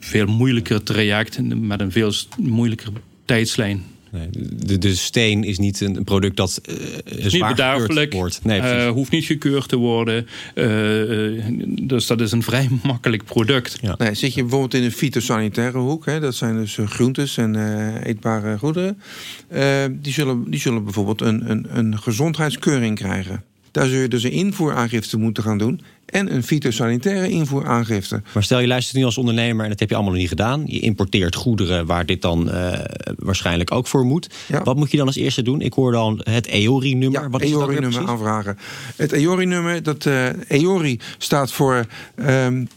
veel 0.00 0.26
moeilijker 0.26 0.82
traject 0.82 1.38
met 1.42 1.80
een 1.80 1.92
veel 1.92 2.12
moeilijker 2.38 2.88
tijdslijn. 3.24 3.84
Nee, 4.10 4.28
de, 4.56 4.78
de 4.78 4.94
steen 4.94 5.44
is 5.44 5.58
niet 5.58 5.80
een 5.80 6.04
product 6.04 6.36
dat 6.36 6.60
uh, 6.68 7.24
is 7.24 7.32
niet 7.32 7.46
bederfelijk 7.46 8.12
wordt. 8.12 8.40
Nee, 8.44 8.60
uh, 8.60 8.88
hoeft 8.88 9.10
niet 9.10 9.24
gekeurd 9.24 9.68
te 9.68 9.76
worden. 9.76 10.26
Uh, 10.54 11.44
dus 11.80 12.06
dat 12.06 12.20
is 12.20 12.32
een 12.32 12.42
vrij 12.42 12.68
makkelijk 12.82 13.24
product. 13.24 13.78
Ja. 13.80 13.94
Nee, 13.98 14.14
zit 14.14 14.34
je 14.34 14.40
bijvoorbeeld 14.40 14.74
in 14.74 14.82
een 14.82 14.92
fytosanitaire 14.92 15.78
hoek, 15.78 16.06
hè, 16.06 16.20
dat 16.20 16.34
zijn 16.34 16.56
dus 16.56 16.78
groentes 16.84 17.36
en 17.36 17.56
eetbare 18.02 18.58
goederen. 18.58 18.98
die, 20.02 20.12
zullen, 20.12 20.50
die 20.50 20.60
zullen 20.60 20.84
bijvoorbeeld 20.84 21.20
een, 21.20 21.50
een, 21.50 21.66
een 21.70 21.98
gezondheidskeuring 21.98 22.96
krijgen. 22.98 23.44
Daar 23.76 23.86
zul 23.86 24.00
je 24.00 24.08
dus 24.08 24.22
een 24.22 24.30
invoeraangifte 24.30 25.16
moeten 25.16 25.42
gaan 25.42 25.58
doen. 25.58 25.80
En 26.06 26.34
een 26.34 26.42
fytosanitaire 26.42 27.28
invoeraangifte. 27.28 28.22
Maar 28.34 28.42
stel 28.42 28.60
je 28.60 28.66
luistert 28.66 28.96
nu 28.96 29.04
als 29.04 29.18
ondernemer 29.18 29.64
en 29.64 29.70
dat 29.70 29.80
heb 29.80 29.88
je 29.88 29.94
allemaal 29.94 30.12
nog 30.12 30.20
niet 30.20 30.30
gedaan. 30.30 30.62
Je 30.66 30.80
importeert 30.80 31.34
goederen 31.34 31.86
waar 31.86 32.06
dit 32.06 32.22
dan 32.22 32.48
uh, 32.48 32.72
waarschijnlijk 33.16 33.72
ook 33.72 33.86
voor 33.86 34.04
moet. 34.04 34.30
Ja. 34.48 34.62
Wat 34.62 34.76
moet 34.76 34.90
je 34.90 34.96
dan 34.96 35.06
als 35.06 35.16
eerste 35.16 35.42
doen? 35.42 35.60
Ik 35.60 35.72
hoor 35.72 35.92
dan 35.92 36.20
het 36.22 36.46
EORI-nummer. 36.46 37.20
Ja, 37.20 37.28
Wat 37.28 37.42
is 37.42 37.50
EORI-nummer 37.50 38.06
aanvragen. 38.06 38.58
Het 38.96 39.12
EORI-nummer, 39.12 39.82
dat 39.82 40.04
uh, 40.04 40.50
EORI 40.50 41.00
staat 41.18 41.52
voor 41.52 41.86
um, 42.16 42.68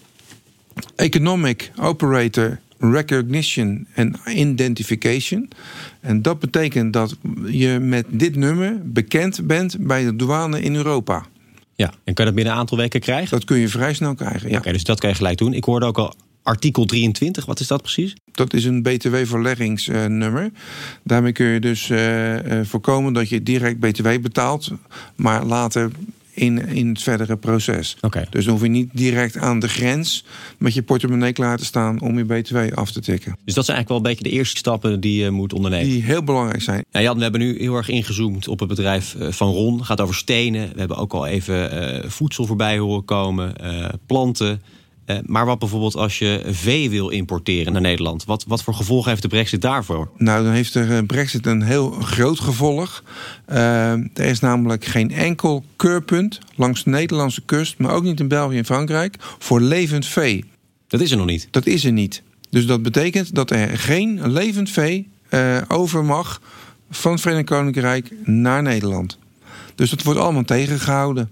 Economic 0.96 1.72
Operator 1.82 2.60
recognition 2.80 3.88
en 3.94 4.16
identification. 4.28 5.50
En 6.02 6.22
dat 6.22 6.40
betekent 6.40 6.94
dat 6.94 7.16
je 7.46 7.80
met 7.80 8.06
dit 8.10 8.36
nummer 8.36 8.80
bekend 8.84 9.48
bent 9.48 9.78
bij 9.80 10.04
de 10.04 10.16
douane 10.16 10.62
in 10.62 10.76
Europa. 10.76 11.26
Ja, 11.76 11.88
en 12.04 12.14
kan 12.14 12.14
je 12.14 12.24
dat 12.24 12.34
binnen 12.34 12.54
een 12.54 12.60
aantal 12.60 12.78
weken 12.78 13.00
krijgen? 13.00 13.30
Dat 13.30 13.44
kun 13.44 13.58
je 13.58 13.68
vrij 13.68 13.94
snel 13.94 14.16
krijgen, 14.16 14.50
ja. 14.50 14.58
Oké, 14.58 14.72
dus 14.72 14.84
dat 14.84 15.00
kan 15.00 15.10
je 15.10 15.16
gelijk 15.16 15.38
doen. 15.38 15.54
Ik 15.54 15.64
hoorde 15.64 15.86
ook 15.86 15.98
al 15.98 16.14
artikel 16.44 16.86
23, 16.86 17.46
wat 17.46 17.60
is 17.60 17.68
dat 17.68 17.82
precies? 17.82 18.16
Dat 18.32 18.54
is 18.54 18.66
een 18.66 18.82
btw-verleggingsnummer. 18.82 20.52
Daarmee 21.04 21.32
kun 21.32 21.46
je 21.46 21.60
dus 21.60 21.90
uh, 21.90 22.36
voorkomen 22.64 23.14
dat 23.14 23.30
je 23.30 23.44
direct 23.44 23.80
btw 23.80 24.20
betaalt, 24.22 24.72
maar 25.16 25.46
later 25.46 25.92
in, 26.40 26.68
in 26.68 26.88
het 26.88 27.02
verdere 27.02 27.38
proces. 27.38 27.98
Okay. 28.02 28.28
Dus 28.30 28.44
dan 28.46 28.54
hoef 28.54 28.64
je 28.64 28.70
niet 28.70 28.90
direct 28.94 29.38
aan 29.38 29.60
de 29.60 29.70
grens 29.70 30.26
met 30.58 30.74
je 30.74 30.84
portemonnee 30.84 31.34
klaar 31.34 31.58
te 31.58 31.66
staan 31.66 32.02
om 32.02 32.18
je 32.18 32.26
BTW 32.26 32.58
af 32.74 32.92
te 32.92 33.00
tikken. 33.00 33.38
Dus 33.46 33.54
dat 33.54 33.66
zijn 33.66 33.78
eigenlijk 33.78 33.88
wel 33.88 33.98
een 33.98 34.04
beetje 34.04 34.24
de 34.24 34.38
eerste 34.38 34.58
stappen 34.58 35.00
die 35.00 35.24
je 35.24 35.30
moet 35.30 35.54
ondernemen. 35.54 35.90
Die 35.90 36.04
heel 36.04 36.24
belangrijk 36.24 36.62
zijn. 36.62 36.86
Ja, 36.92 37.02
Jan, 37.02 37.16
we 37.16 37.22
hebben 37.22 37.42
nu 37.42 37.60
heel 37.60 37.76
erg 37.76 37.90
ingezoomd 37.90 38.48
op 38.48 38.60
het 38.60 38.68
bedrijf 38.68 39.16
eh, 39.16 39.32
van 39.32 39.52
Ron. 39.52 39.78
Het 39.78 39.86
gaat 39.86 40.02
over 40.02 40.16
stenen. 40.16 40.70
We 40.74 40.80
hebben 40.80 40.98
ook 40.98 41.14
al 41.14 41.26
even 41.26 42.04
uh, 42.04 42.10
voedsel 42.10 42.46
voorbij 42.46 42.78
horen 42.78 43.06
komen, 43.06 43.54
uh, 43.64 43.86
planten. 44.06 44.62
Uh, 45.10 45.18
maar 45.26 45.46
wat 45.46 45.60
bijvoorbeeld 45.60 45.96
als 45.96 46.20
je 46.20 46.42
vee 46.46 46.90
wil 46.90 47.10
importeren 47.10 47.74
naar 47.74 47.82
Nederland? 47.82 48.26
Wat, 48.26 48.44
wat 48.48 48.64
voor 48.64 48.74
gevolg 48.74 49.06
heeft 49.06 49.22
de 49.22 49.28
brexit 49.28 49.62
daarvoor? 49.62 50.10
Nou, 50.18 50.44
dan 50.44 50.54
heeft 50.54 50.74
de 50.74 51.04
brexit 51.08 51.46
een 51.46 51.62
heel 51.62 51.92
groot 51.92 52.40
gevolg. 52.40 53.04
Uh, 53.50 53.92
er 53.92 54.26
is 54.26 54.40
namelijk 54.40 54.86
geen 54.86 55.12
enkel 55.12 55.64
keurpunt 55.76 56.40
langs 56.56 56.84
de 56.84 56.90
Nederlandse 56.90 57.42
kust... 57.42 57.78
maar 57.78 57.92
ook 57.92 58.04
niet 58.04 58.20
in 58.20 58.28
België 58.28 58.58
en 58.58 58.66
Frankrijk, 58.66 59.16
voor 59.20 59.62
levend 59.62 60.06
vee. 60.06 60.46
Dat 60.88 61.02
is 61.02 61.12
er 61.12 61.18
nog 61.18 61.26
niet? 61.26 61.48
Dat 61.52 61.66
is 61.66 61.86
er 61.86 61.92
niet. 61.92 62.22
Dus 62.50 62.66
dat 62.66 62.84
betekent 62.84 63.36
dat 63.36 63.52
er 63.52 63.78
geen 63.78 64.32
levend 64.32 64.70
vee 64.70 65.10
uh, 65.30 65.58
over 65.68 66.06
mag... 66.06 66.42
van 66.90 67.12
het 67.12 67.22
Verenigd 67.22 67.46
Koninkrijk 67.46 68.12
naar 68.24 68.62
Nederland. 68.62 69.18
Dus 69.76 69.90
dat 69.90 70.04
wordt 70.04 70.20
allemaal 70.20 70.44
tegengehouden. 70.44 71.32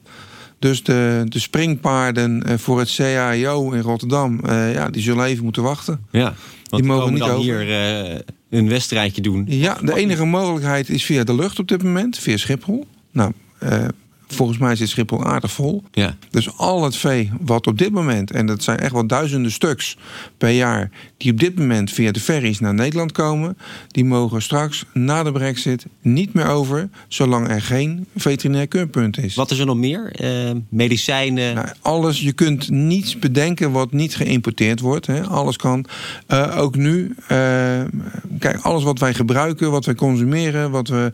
Dus 0.59 0.83
de, 0.83 1.23
de 1.25 1.39
springpaarden 1.39 2.43
eh, 2.43 2.57
voor 2.57 2.79
het 2.79 2.95
CAIO 2.95 3.71
in 3.71 3.81
Rotterdam, 3.81 4.39
uh, 4.45 4.73
ja, 4.73 4.89
die 4.89 5.01
zullen 5.01 5.25
even 5.25 5.43
moeten 5.43 5.63
wachten. 5.63 6.05
Ja, 6.11 6.33
die 6.63 6.83
mogen 6.83 7.11
niet 7.11 7.19
dan 7.19 7.29
over. 7.29 7.41
hier 7.41 7.67
uh, 8.09 8.19
een 8.49 8.69
wedstrijdje 8.69 9.21
doen. 9.21 9.45
Ja, 9.47 9.77
de 9.81 9.95
enige 9.95 10.25
mogelijkheid 10.25 10.89
is 10.89 11.03
via 11.03 11.23
de 11.23 11.35
lucht 11.35 11.59
op 11.59 11.67
dit 11.67 11.83
moment, 11.83 12.17
via 12.17 12.37
Schiphol. 12.37 12.87
Nou, 13.11 13.31
Volgens 14.27 14.57
mij 14.57 14.75
zit 14.75 14.89
Schiphol 14.89 15.25
aardig 15.25 15.51
vol. 15.51 15.83
Ja. 15.91 16.15
Dus 16.29 16.57
al 16.57 16.83
het 16.83 16.95
vee 16.95 17.31
wat 17.41 17.67
op 17.67 17.77
dit 17.77 17.91
moment, 17.91 18.31
en 18.31 18.45
dat 18.45 18.63
zijn 18.63 18.79
echt 18.79 18.91
wel 18.91 19.07
duizenden 19.07 19.51
stuks 19.51 19.97
per 20.37 20.49
jaar, 20.49 20.89
die 21.17 21.31
op 21.31 21.39
dit 21.39 21.57
moment 21.57 21.91
via 21.91 22.11
de 22.11 22.19
ferries 22.19 22.59
naar 22.59 22.73
Nederland 22.73 23.11
komen, 23.11 23.57
die 23.87 24.05
mogen 24.05 24.41
straks 24.41 24.85
na 24.93 25.23
de 25.23 25.31
brexit 25.31 25.85
niet 26.01 26.33
meer 26.33 26.47
over, 26.47 26.89
zolang 27.07 27.49
er 27.49 27.61
geen 27.61 28.05
veterinair 28.15 28.67
keurpunt 28.67 29.17
is. 29.17 29.35
Wat 29.35 29.51
is 29.51 29.59
er 29.59 29.65
nog 29.65 29.77
meer? 29.77 30.11
Uh, 30.21 30.51
medicijnen? 30.69 31.55
Nou, 31.55 31.67
alles. 31.81 32.21
Je 32.21 32.33
kunt 32.33 32.69
niets 32.69 33.19
bedenken 33.19 33.71
wat 33.71 33.91
niet 33.91 34.15
geïmporteerd 34.15 34.79
wordt. 34.79 35.07
Hè. 35.07 35.23
Alles 35.23 35.55
kan. 35.55 35.85
Uh, 36.27 36.57
ook 36.57 36.75
nu, 36.75 37.15
uh, 37.21 37.27
kijk, 38.39 38.59
alles 38.61 38.83
wat 38.83 38.99
wij 38.99 39.13
gebruiken, 39.13 39.71
wat 39.71 39.85
wij 39.85 39.95
consumeren, 39.95 40.71
wat 40.71 40.87
we 40.87 41.11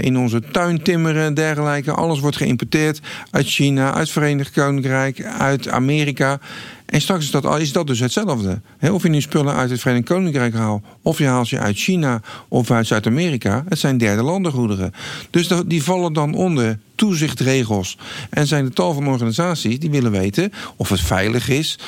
in 0.00 0.18
onze 0.18 0.40
tuin 0.52 0.82
timmeren 0.82 1.24
en 1.24 1.34
dergelijke, 1.34 1.92
alles 1.92 2.20
wordt 2.20 2.36
geïmporteerd 2.36 2.44
geïmporteerd 2.46 3.00
uit 3.30 3.46
China, 3.46 3.94
uit 3.94 4.10
Verenigd 4.10 4.52
Koninkrijk, 4.52 5.24
uit 5.24 5.68
Amerika. 5.68 6.40
En 6.86 7.00
straks 7.00 7.24
is 7.24 7.30
dat, 7.30 7.60
is 7.60 7.72
dat 7.72 7.86
dus 7.86 8.00
hetzelfde. 8.00 8.60
of 8.80 9.02
je 9.02 9.08
nu 9.08 9.20
spullen 9.20 9.54
uit 9.54 9.70
het 9.70 9.80
Verenigd 9.80 10.06
Koninkrijk 10.06 10.54
haalt, 10.54 10.82
of 11.02 11.18
je 11.18 11.26
haalt 11.26 11.48
ze 11.48 11.58
uit 11.58 11.76
China 11.76 12.20
of 12.48 12.70
uit 12.70 12.86
Zuid-Amerika. 12.86 13.64
Het 13.68 13.78
zijn 13.78 13.98
derde 13.98 14.22
landengoederen. 14.22 14.94
Dus 15.30 15.48
die 15.66 15.82
vallen 15.82 16.12
dan 16.12 16.34
onder 16.34 16.78
toezichtregels. 16.94 17.96
En 18.30 18.46
zijn 18.46 18.64
er 18.64 18.72
tal 18.72 18.94
van 18.94 19.08
organisaties 19.08 19.78
die 19.78 19.90
willen 19.90 20.10
weten 20.10 20.52
of 20.76 20.88
het 20.88 21.00
veilig 21.00 21.48
is, 21.48 21.78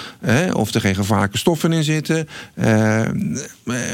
of 0.53 0.75
er 0.75 0.81
geen 0.81 0.95
gevaarlijke 0.95 1.39
stoffen 1.39 1.73
in 1.73 1.85
zitten, 1.85 2.29
eh, 2.55 3.09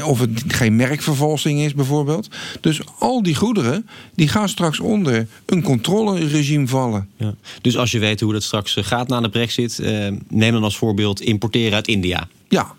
of 0.05 0.19
het 0.19 0.43
geen 0.47 0.75
merkvervalsing 0.75 1.59
is 1.59 1.73
bijvoorbeeld. 1.73 2.29
Dus 2.61 2.81
al 2.99 3.23
die 3.23 3.35
goederen 3.35 3.87
die 4.15 4.27
gaan 4.27 4.49
straks 4.49 4.79
onder 4.79 5.27
een 5.45 5.63
controleregime 5.63 6.67
vallen. 6.67 7.09
Ja. 7.17 7.33
Dus 7.61 7.77
als 7.77 7.91
je 7.91 7.99
weet 7.99 8.19
hoe 8.19 8.33
dat 8.33 8.43
straks 8.43 8.77
gaat 8.79 9.07
na 9.07 9.21
de 9.21 9.29
brexit, 9.29 9.79
eh, 9.79 10.07
neem 10.27 10.51
dan 10.51 10.63
als 10.63 10.77
voorbeeld 10.77 10.94
importeren 11.03 11.73
uit 11.73 11.87
India. 11.87 12.27
Ja, 12.47 12.75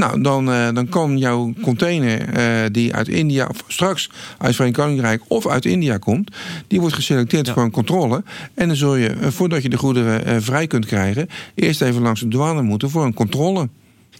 nou, 0.00 0.22
dan, 0.22 0.48
uh, 0.48 0.68
dan 0.72 0.88
kan 0.88 1.18
jouw 1.18 1.52
container 1.62 2.38
uh, 2.38 2.70
die 2.72 2.94
uit 2.94 3.08
India, 3.08 3.46
of 3.50 3.64
straks 3.66 4.10
uit 4.10 4.46
het 4.46 4.54
Verenigd 4.54 4.78
Koninkrijk 4.78 5.22
of 5.28 5.46
uit 5.46 5.64
India 5.64 5.96
komt, 5.98 6.30
die 6.66 6.80
wordt 6.80 6.94
geselecteerd 6.94 7.46
ja. 7.46 7.52
voor 7.52 7.62
een 7.62 7.70
controle. 7.70 8.22
En 8.54 8.66
dan 8.66 8.76
zul 8.76 8.96
je, 8.96 9.14
uh, 9.14 9.26
voordat 9.26 9.62
je 9.62 9.68
de 9.68 9.78
goederen 9.78 10.42
vrij 10.42 10.66
kunt 10.66 10.86
krijgen, 10.86 11.28
eerst 11.54 11.82
even 11.82 12.02
langs 12.02 12.20
de 12.20 12.28
douane 12.28 12.62
moeten 12.62 12.90
voor 12.90 13.04
een 13.04 13.14
controle. 13.14 13.68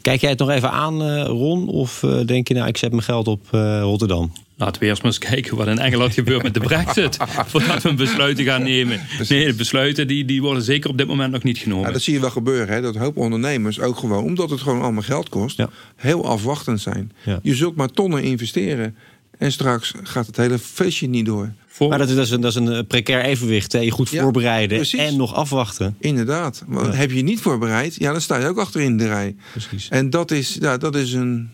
Kijk 0.00 0.20
jij 0.20 0.30
het 0.30 0.38
nog 0.38 0.50
even 0.50 0.70
aan, 0.70 1.22
Ron? 1.22 1.68
Of 1.68 2.04
denk 2.26 2.48
je, 2.48 2.54
nou, 2.54 2.68
ik 2.68 2.76
zet 2.76 2.90
mijn 2.90 3.02
geld 3.02 3.28
op 3.28 3.46
Rotterdam? 3.80 4.32
Laten 4.60 4.80
we 4.82 4.86
eerst 4.88 5.02
maar 5.02 5.10
eens 5.10 5.20
kijken 5.30 5.56
wat 5.56 5.66
in 5.66 5.78
Engeland 5.78 6.14
gebeurt 6.14 6.42
met 6.42 6.54
de 6.54 6.60
brexit. 6.60 7.16
Voordat 7.50 7.82
we 7.82 7.88
een 7.88 7.96
besluiten 7.96 8.44
gaan 8.44 8.62
nemen. 8.62 9.00
Nee, 9.28 9.46
de 9.46 9.54
besluiten 9.54 10.06
die, 10.06 10.24
die 10.24 10.42
worden 10.42 10.62
zeker 10.62 10.90
op 10.90 10.98
dit 10.98 11.06
moment 11.06 11.32
nog 11.32 11.42
niet 11.42 11.58
genomen. 11.58 11.86
Ja, 11.86 11.92
dat 11.92 12.02
zie 12.02 12.14
je 12.14 12.20
wel 12.20 12.30
gebeuren. 12.30 12.74
Hè? 12.74 12.80
Dat 12.80 12.96
hoop 12.96 13.16
ondernemers 13.16 13.80
ook 13.80 13.96
gewoon, 13.96 14.24
omdat 14.24 14.50
het 14.50 14.60
gewoon 14.60 14.82
allemaal 14.82 15.02
geld 15.02 15.28
kost, 15.28 15.58
heel 15.96 16.26
afwachtend 16.26 16.80
zijn. 16.80 17.12
Je 17.42 17.54
zult 17.54 17.76
maar 17.76 17.88
tonnen 17.88 18.22
investeren. 18.22 18.96
En 19.38 19.52
straks 19.52 19.92
gaat 20.02 20.26
het 20.26 20.36
hele 20.36 20.58
feestje 20.58 21.08
niet 21.08 21.26
door. 21.26 21.52
Voor- 21.66 21.88
Maar 21.88 21.98
dat 21.98 22.08
is, 22.08 22.14
dat 22.14 22.24
is 22.24 22.30
een, 22.30 22.40
dat 22.40 22.50
is 22.50 22.56
een 22.56 22.72
eh, 22.72 22.78
precair 22.88 23.24
evenwicht. 23.24 23.72
Hè? 23.72 23.78
Je 23.78 23.90
goed 23.90 24.08
voorbereiden 24.08 24.82
en 24.98 25.16
nog 25.16 25.34
afwachten. 25.34 25.96
Inderdaad. 26.00 26.64
Want 26.66 26.96
heb 26.96 27.10
je 27.10 27.16
je 27.16 27.22
niet 27.22 27.40
voorbereid, 27.40 27.94
ja, 27.94 28.12
dan 28.12 28.20
sta 28.20 28.38
je 28.38 28.46
ook 28.46 28.58
achterin 28.58 28.96
de 28.96 29.06
rij. 29.06 29.34
Precies. 29.50 29.88
En 29.88 30.10
dat 30.10 30.30
is, 30.30 30.56
ja, 30.60 30.76
dat 30.76 30.94
is 30.96 31.12
een, 31.12 31.50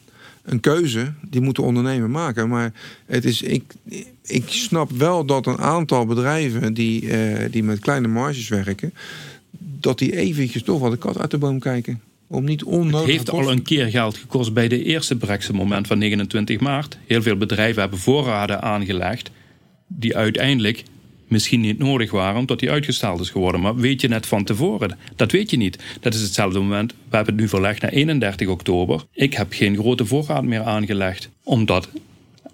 een 0.47 0.61
keuze 0.61 1.13
die 1.29 1.41
moet 1.41 1.57
de 1.57 1.63
ondernemer 1.63 2.11
maken. 2.11 2.49
Maar 2.49 2.73
het 3.07 3.25
is, 3.25 3.43
ik, 3.43 3.75
ik 4.23 4.45
snap 4.47 4.91
wel 4.91 5.25
dat 5.25 5.47
een 5.47 5.59
aantal 5.59 6.07
bedrijven 6.07 6.75
die, 6.75 7.11
eh, 7.11 7.51
die 7.51 7.63
met 7.63 7.79
kleine 7.79 8.09
marges 8.09 8.49
werken, 8.49 8.95
dat 9.59 9.99
die 9.99 10.17
eventjes 10.17 10.63
toch 10.63 10.81
wel 10.81 10.91
de 10.91 10.97
kat 10.97 11.19
uit 11.19 11.31
de 11.31 11.39
boom 11.39 11.59
kijken. 11.59 12.01
Om 12.27 12.45
niet 12.45 12.65
onnodig 12.65 13.01
Het 13.01 13.11
heeft 13.11 13.31
al 13.31 13.51
een 13.51 13.63
keer 13.63 13.87
geld 13.87 14.17
gekost 14.17 14.53
bij 14.53 14.69
de 14.69 14.83
eerste 14.83 15.17
Brexit-moment 15.17 15.87
van 15.87 15.99
29 15.99 16.61
maart. 16.61 16.99
Heel 17.07 17.23
veel 17.23 17.37
bedrijven 17.37 17.81
hebben 17.81 17.99
voorraden 17.99 18.63
aangelegd 18.63 19.31
die 19.87 20.17
uiteindelijk 20.17 20.83
misschien 21.29 21.61
niet 21.61 21.79
nodig 21.79 22.11
waren 22.11 22.39
omdat 22.39 22.59
die 22.59 22.71
uitgesteld 22.71 23.21
is 23.21 23.31
geworden. 23.31 23.61
Maar 23.61 23.77
weet 23.77 24.01
je 24.01 24.09
net 24.09 24.27
van 24.27 24.45
tevoren? 24.45 24.99
Dat 25.17 25.33
weet 25.33 25.51
je 25.51 25.57
niet. 25.57 25.79
Dat 26.01 26.15
is 26.15 26.21
hetzelfde 26.21 26.59
moment. 26.59 26.93
We 26.93 27.17
hebben 27.17 27.35
het 27.35 27.43
nu 27.43 27.49
verlegd 27.49 27.83
naar 27.83 27.91
31 27.91 28.49
oktober. 28.49 29.05
Ik 29.13 29.35
heb 29.35 29.53
geen 29.53 29.77
grote 29.77 30.07
voorraad 30.07 30.45
meer 30.45 30.63
aangelegd. 30.63 31.31
Omdat, 31.43 31.89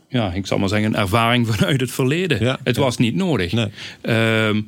ja, 0.09 0.33
ik 0.33 0.47
zal 0.47 0.59
maar 0.59 0.69
zeggen, 0.69 0.89
een 0.89 1.01
ervaring 1.01 1.47
vanuit 1.55 1.81
het 1.81 1.91
verleden. 1.91 2.45
Ja, 2.45 2.59
het 2.65 2.77
ja. 2.77 2.83
was 2.83 2.97
niet 2.97 3.15
nodig. 3.15 3.53
Nee. 3.53 3.69
Ehm, 4.01 4.61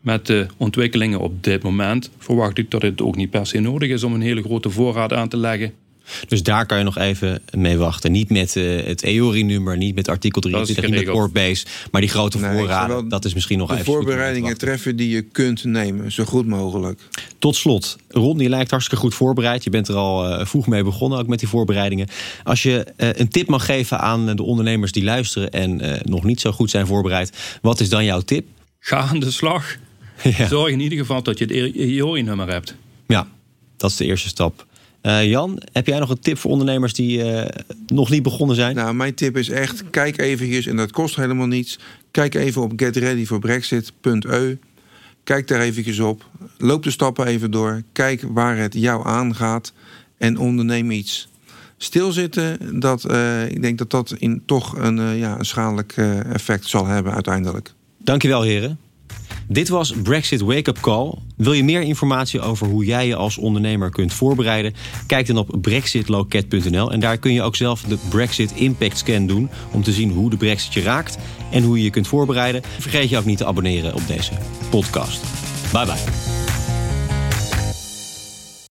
met 0.00 0.26
de 0.26 0.46
ontwikkelingen 0.56 1.20
op 1.20 1.44
dit 1.44 1.62
moment 1.62 2.10
verwacht 2.18 2.58
ik 2.58 2.70
dat 2.70 2.82
het 2.82 3.02
ook 3.02 3.16
niet 3.16 3.30
per 3.30 3.46
se 3.46 3.60
nodig 3.60 3.90
is 3.90 4.02
om 4.02 4.14
een 4.14 4.20
hele 4.20 4.42
grote 4.42 4.70
voorraad 4.70 5.12
aan 5.12 5.28
te 5.28 5.36
leggen. 5.36 5.72
Dus 6.28 6.42
daar 6.42 6.66
kan 6.66 6.78
je 6.78 6.84
nog 6.84 6.98
even 6.98 7.42
mee 7.56 7.78
wachten. 7.78 8.12
Niet 8.12 8.30
met 8.30 8.56
eh, 8.56 8.84
het 8.84 9.02
EORI-nummer, 9.02 9.76
niet 9.76 9.94
met 9.94 10.08
artikel 10.08 10.40
Dat 10.40 10.50
is 10.50 10.74
23, 10.74 10.84
niet 10.84 10.94
met 10.94 11.00
geregeld. 11.00 11.32
Corebase. 11.32 11.66
Maar 11.90 12.00
die 12.00 12.10
grote 12.10 12.38
Nee, 12.38 12.58
voorraden, 12.58 13.08
dat 13.08 13.24
is 13.24 13.34
misschien 13.34 13.58
nog 13.58 13.68
de 13.68 13.74
even... 13.74 13.84
te 13.84 13.92
voorbereidingen 13.92 14.58
treffen 14.58 14.96
die 14.96 15.08
je 15.08 15.22
kunt 15.22 15.64
nemen, 15.64 16.12
zo 16.12 16.24
goed 16.24 16.46
mogelijk. 16.46 17.00
Tot 17.38 17.56
slot, 17.56 17.96
Ron, 18.08 18.38
je 18.38 18.48
lijkt 18.48 18.70
hartstikke 18.70 19.02
goed 19.04 19.14
voorbereid. 19.14 19.64
Je 19.64 19.70
bent 19.70 19.88
er 19.88 19.94
al 19.94 20.28
eh, 20.28 20.46
vroeg 20.46 20.66
mee 20.66 20.84
begonnen, 20.84 21.18
ook 21.18 21.26
met 21.26 21.38
die 21.38 21.48
voorbereidingen. 21.48 22.08
Als 22.42 22.62
je 22.62 22.84
eh, 22.96 23.08
een 23.12 23.28
tip 23.28 23.48
mag 23.48 23.64
geven 23.64 23.98
aan 23.98 24.36
de 24.36 24.42
ondernemers 24.42 24.92
die 24.92 25.04
luisteren... 25.04 25.50
en 25.50 25.80
eh, 25.80 26.00
nog 26.04 26.24
niet 26.24 26.40
zo 26.40 26.52
goed 26.52 26.70
zijn 26.70 26.86
voorbereid, 26.86 27.58
wat 27.62 27.80
is 27.80 27.88
dan 27.88 28.04
jouw 28.04 28.20
tip? 28.20 28.46
Ga 28.78 28.98
aan 28.98 29.20
de 29.20 29.30
slag. 29.30 29.76
Ja. 30.22 30.46
Zorg 30.48 30.72
in 30.72 30.80
ieder 30.80 30.98
geval 30.98 31.22
dat 31.22 31.38
je 31.38 31.44
het 31.44 31.76
EORI-nummer 31.76 32.48
hebt. 32.48 32.74
Ja, 33.06 33.26
dat 33.76 33.90
is 33.90 33.96
de 33.96 34.04
eerste 34.04 34.28
stap. 34.28 34.66
Eh, 35.02 35.28
Jan, 35.28 35.62
heb 35.72 35.86
jij 35.86 35.98
nog 35.98 36.10
een 36.10 36.20
tip 36.20 36.38
voor 36.38 36.50
ondernemers 36.50 36.92
die 36.92 37.22
eh, 37.22 37.62
nog 37.86 38.10
niet 38.10 38.22
begonnen 38.22 38.56
zijn? 38.56 38.74
Nou, 38.74 38.94
mijn 38.94 39.14
tip 39.14 39.36
is 39.36 39.48
echt, 39.48 39.84
kijk 39.90 40.18
eventjes, 40.18 40.66
en 40.66 40.76
dat 40.76 40.90
kost 40.90 41.16
helemaal 41.16 41.46
niets. 41.46 41.78
Kijk 42.10 42.34
even 42.34 42.62
op 42.62 42.72
getreadyforbrexit.eu. 42.76 44.58
Kijk 45.24 45.48
daar 45.48 45.60
eventjes 45.60 45.98
op. 45.98 46.26
Loop 46.58 46.82
de 46.82 46.90
stappen 46.90 47.26
even 47.26 47.50
door. 47.50 47.82
Kijk 47.92 48.24
waar 48.28 48.56
het 48.56 48.74
jou 48.74 49.06
aangaat. 49.06 49.72
En 50.18 50.38
onderneem 50.38 50.90
iets. 50.90 51.28
Stilzitten, 51.76 52.80
dat, 52.80 53.04
eh, 53.04 53.50
ik 53.50 53.62
denk 53.62 53.78
dat 53.78 53.90
dat 53.90 54.14
in, 54.18 54.42
toch 54.46 54.76
een, 54.76 55.16
ja, 55.16 55.38
een 55.38 55.44
schadelijk 55.44 55.94
effect 56.32 56.68
zal 56.68 56.86
hebben 56.86 57.12
uiteindelijk. 57.12 57.72
Dankjewel, 57.98 58.42
heren. 58.42 58.78
Dit 59.48 59.68
was 59.68 59.92
Brexit 60.02 60.40
Wake 60.40 60.70
Up 60.70 60.80
Call. 60.80 61.14
Wil 61.36 61.52
je 61.52 61.64
meer 61.64 61.82
informatie 61.82 62.40
over 62.40 62.66
hoe 62.66 62.84
jij 62.84 63.06
je 63.06 63.16
als 63.16 63.38
ondernemer 63.38 63.90
kunt 63.90 64.12
voorbereiden? 64.12 64.74
Kijk 65.06 65.26
dan 65.26 65.36
op 65.36 65.56
brexitloket.nl 65.60 66.92
en 66.92 67.00
daar 67.00 67.18
kun 67.18 67.32
je 67.32 67.42
ook 67.42 67.56
zelf 67.56 67.82
de 67.82 67.98
Brexit 68.08 68.52
Impact 68.54 68.98
Scan 68.98 69.26
doen 69.26 69.50
om 69.72 69.82
te 69.82 69.92
zien 69.92 70.10
hoe 70.10 70.30
de 70.30 70.36
Brexit 70.36 70.72
je 70.72 70.82
raakt 70.82 71.18
en 71.50 71.62
hoe 71.62 71.78
je 71.78 71.84
je 71.84 71.90
kunt 71.90 72.08
voorbereiden. 72.08 72.62
Vergeet 72.78 73.08
je 73.08 73.18
ook 73.18 73.24
niet 73.24 73.38
te 73.38 73.46
abonneren 73.46 73.94
op 73.94 74.06
deze 74.06 74.32
podcast. 74.70 75.20
Bye 75.72 75.84
bye. 75.84 76.41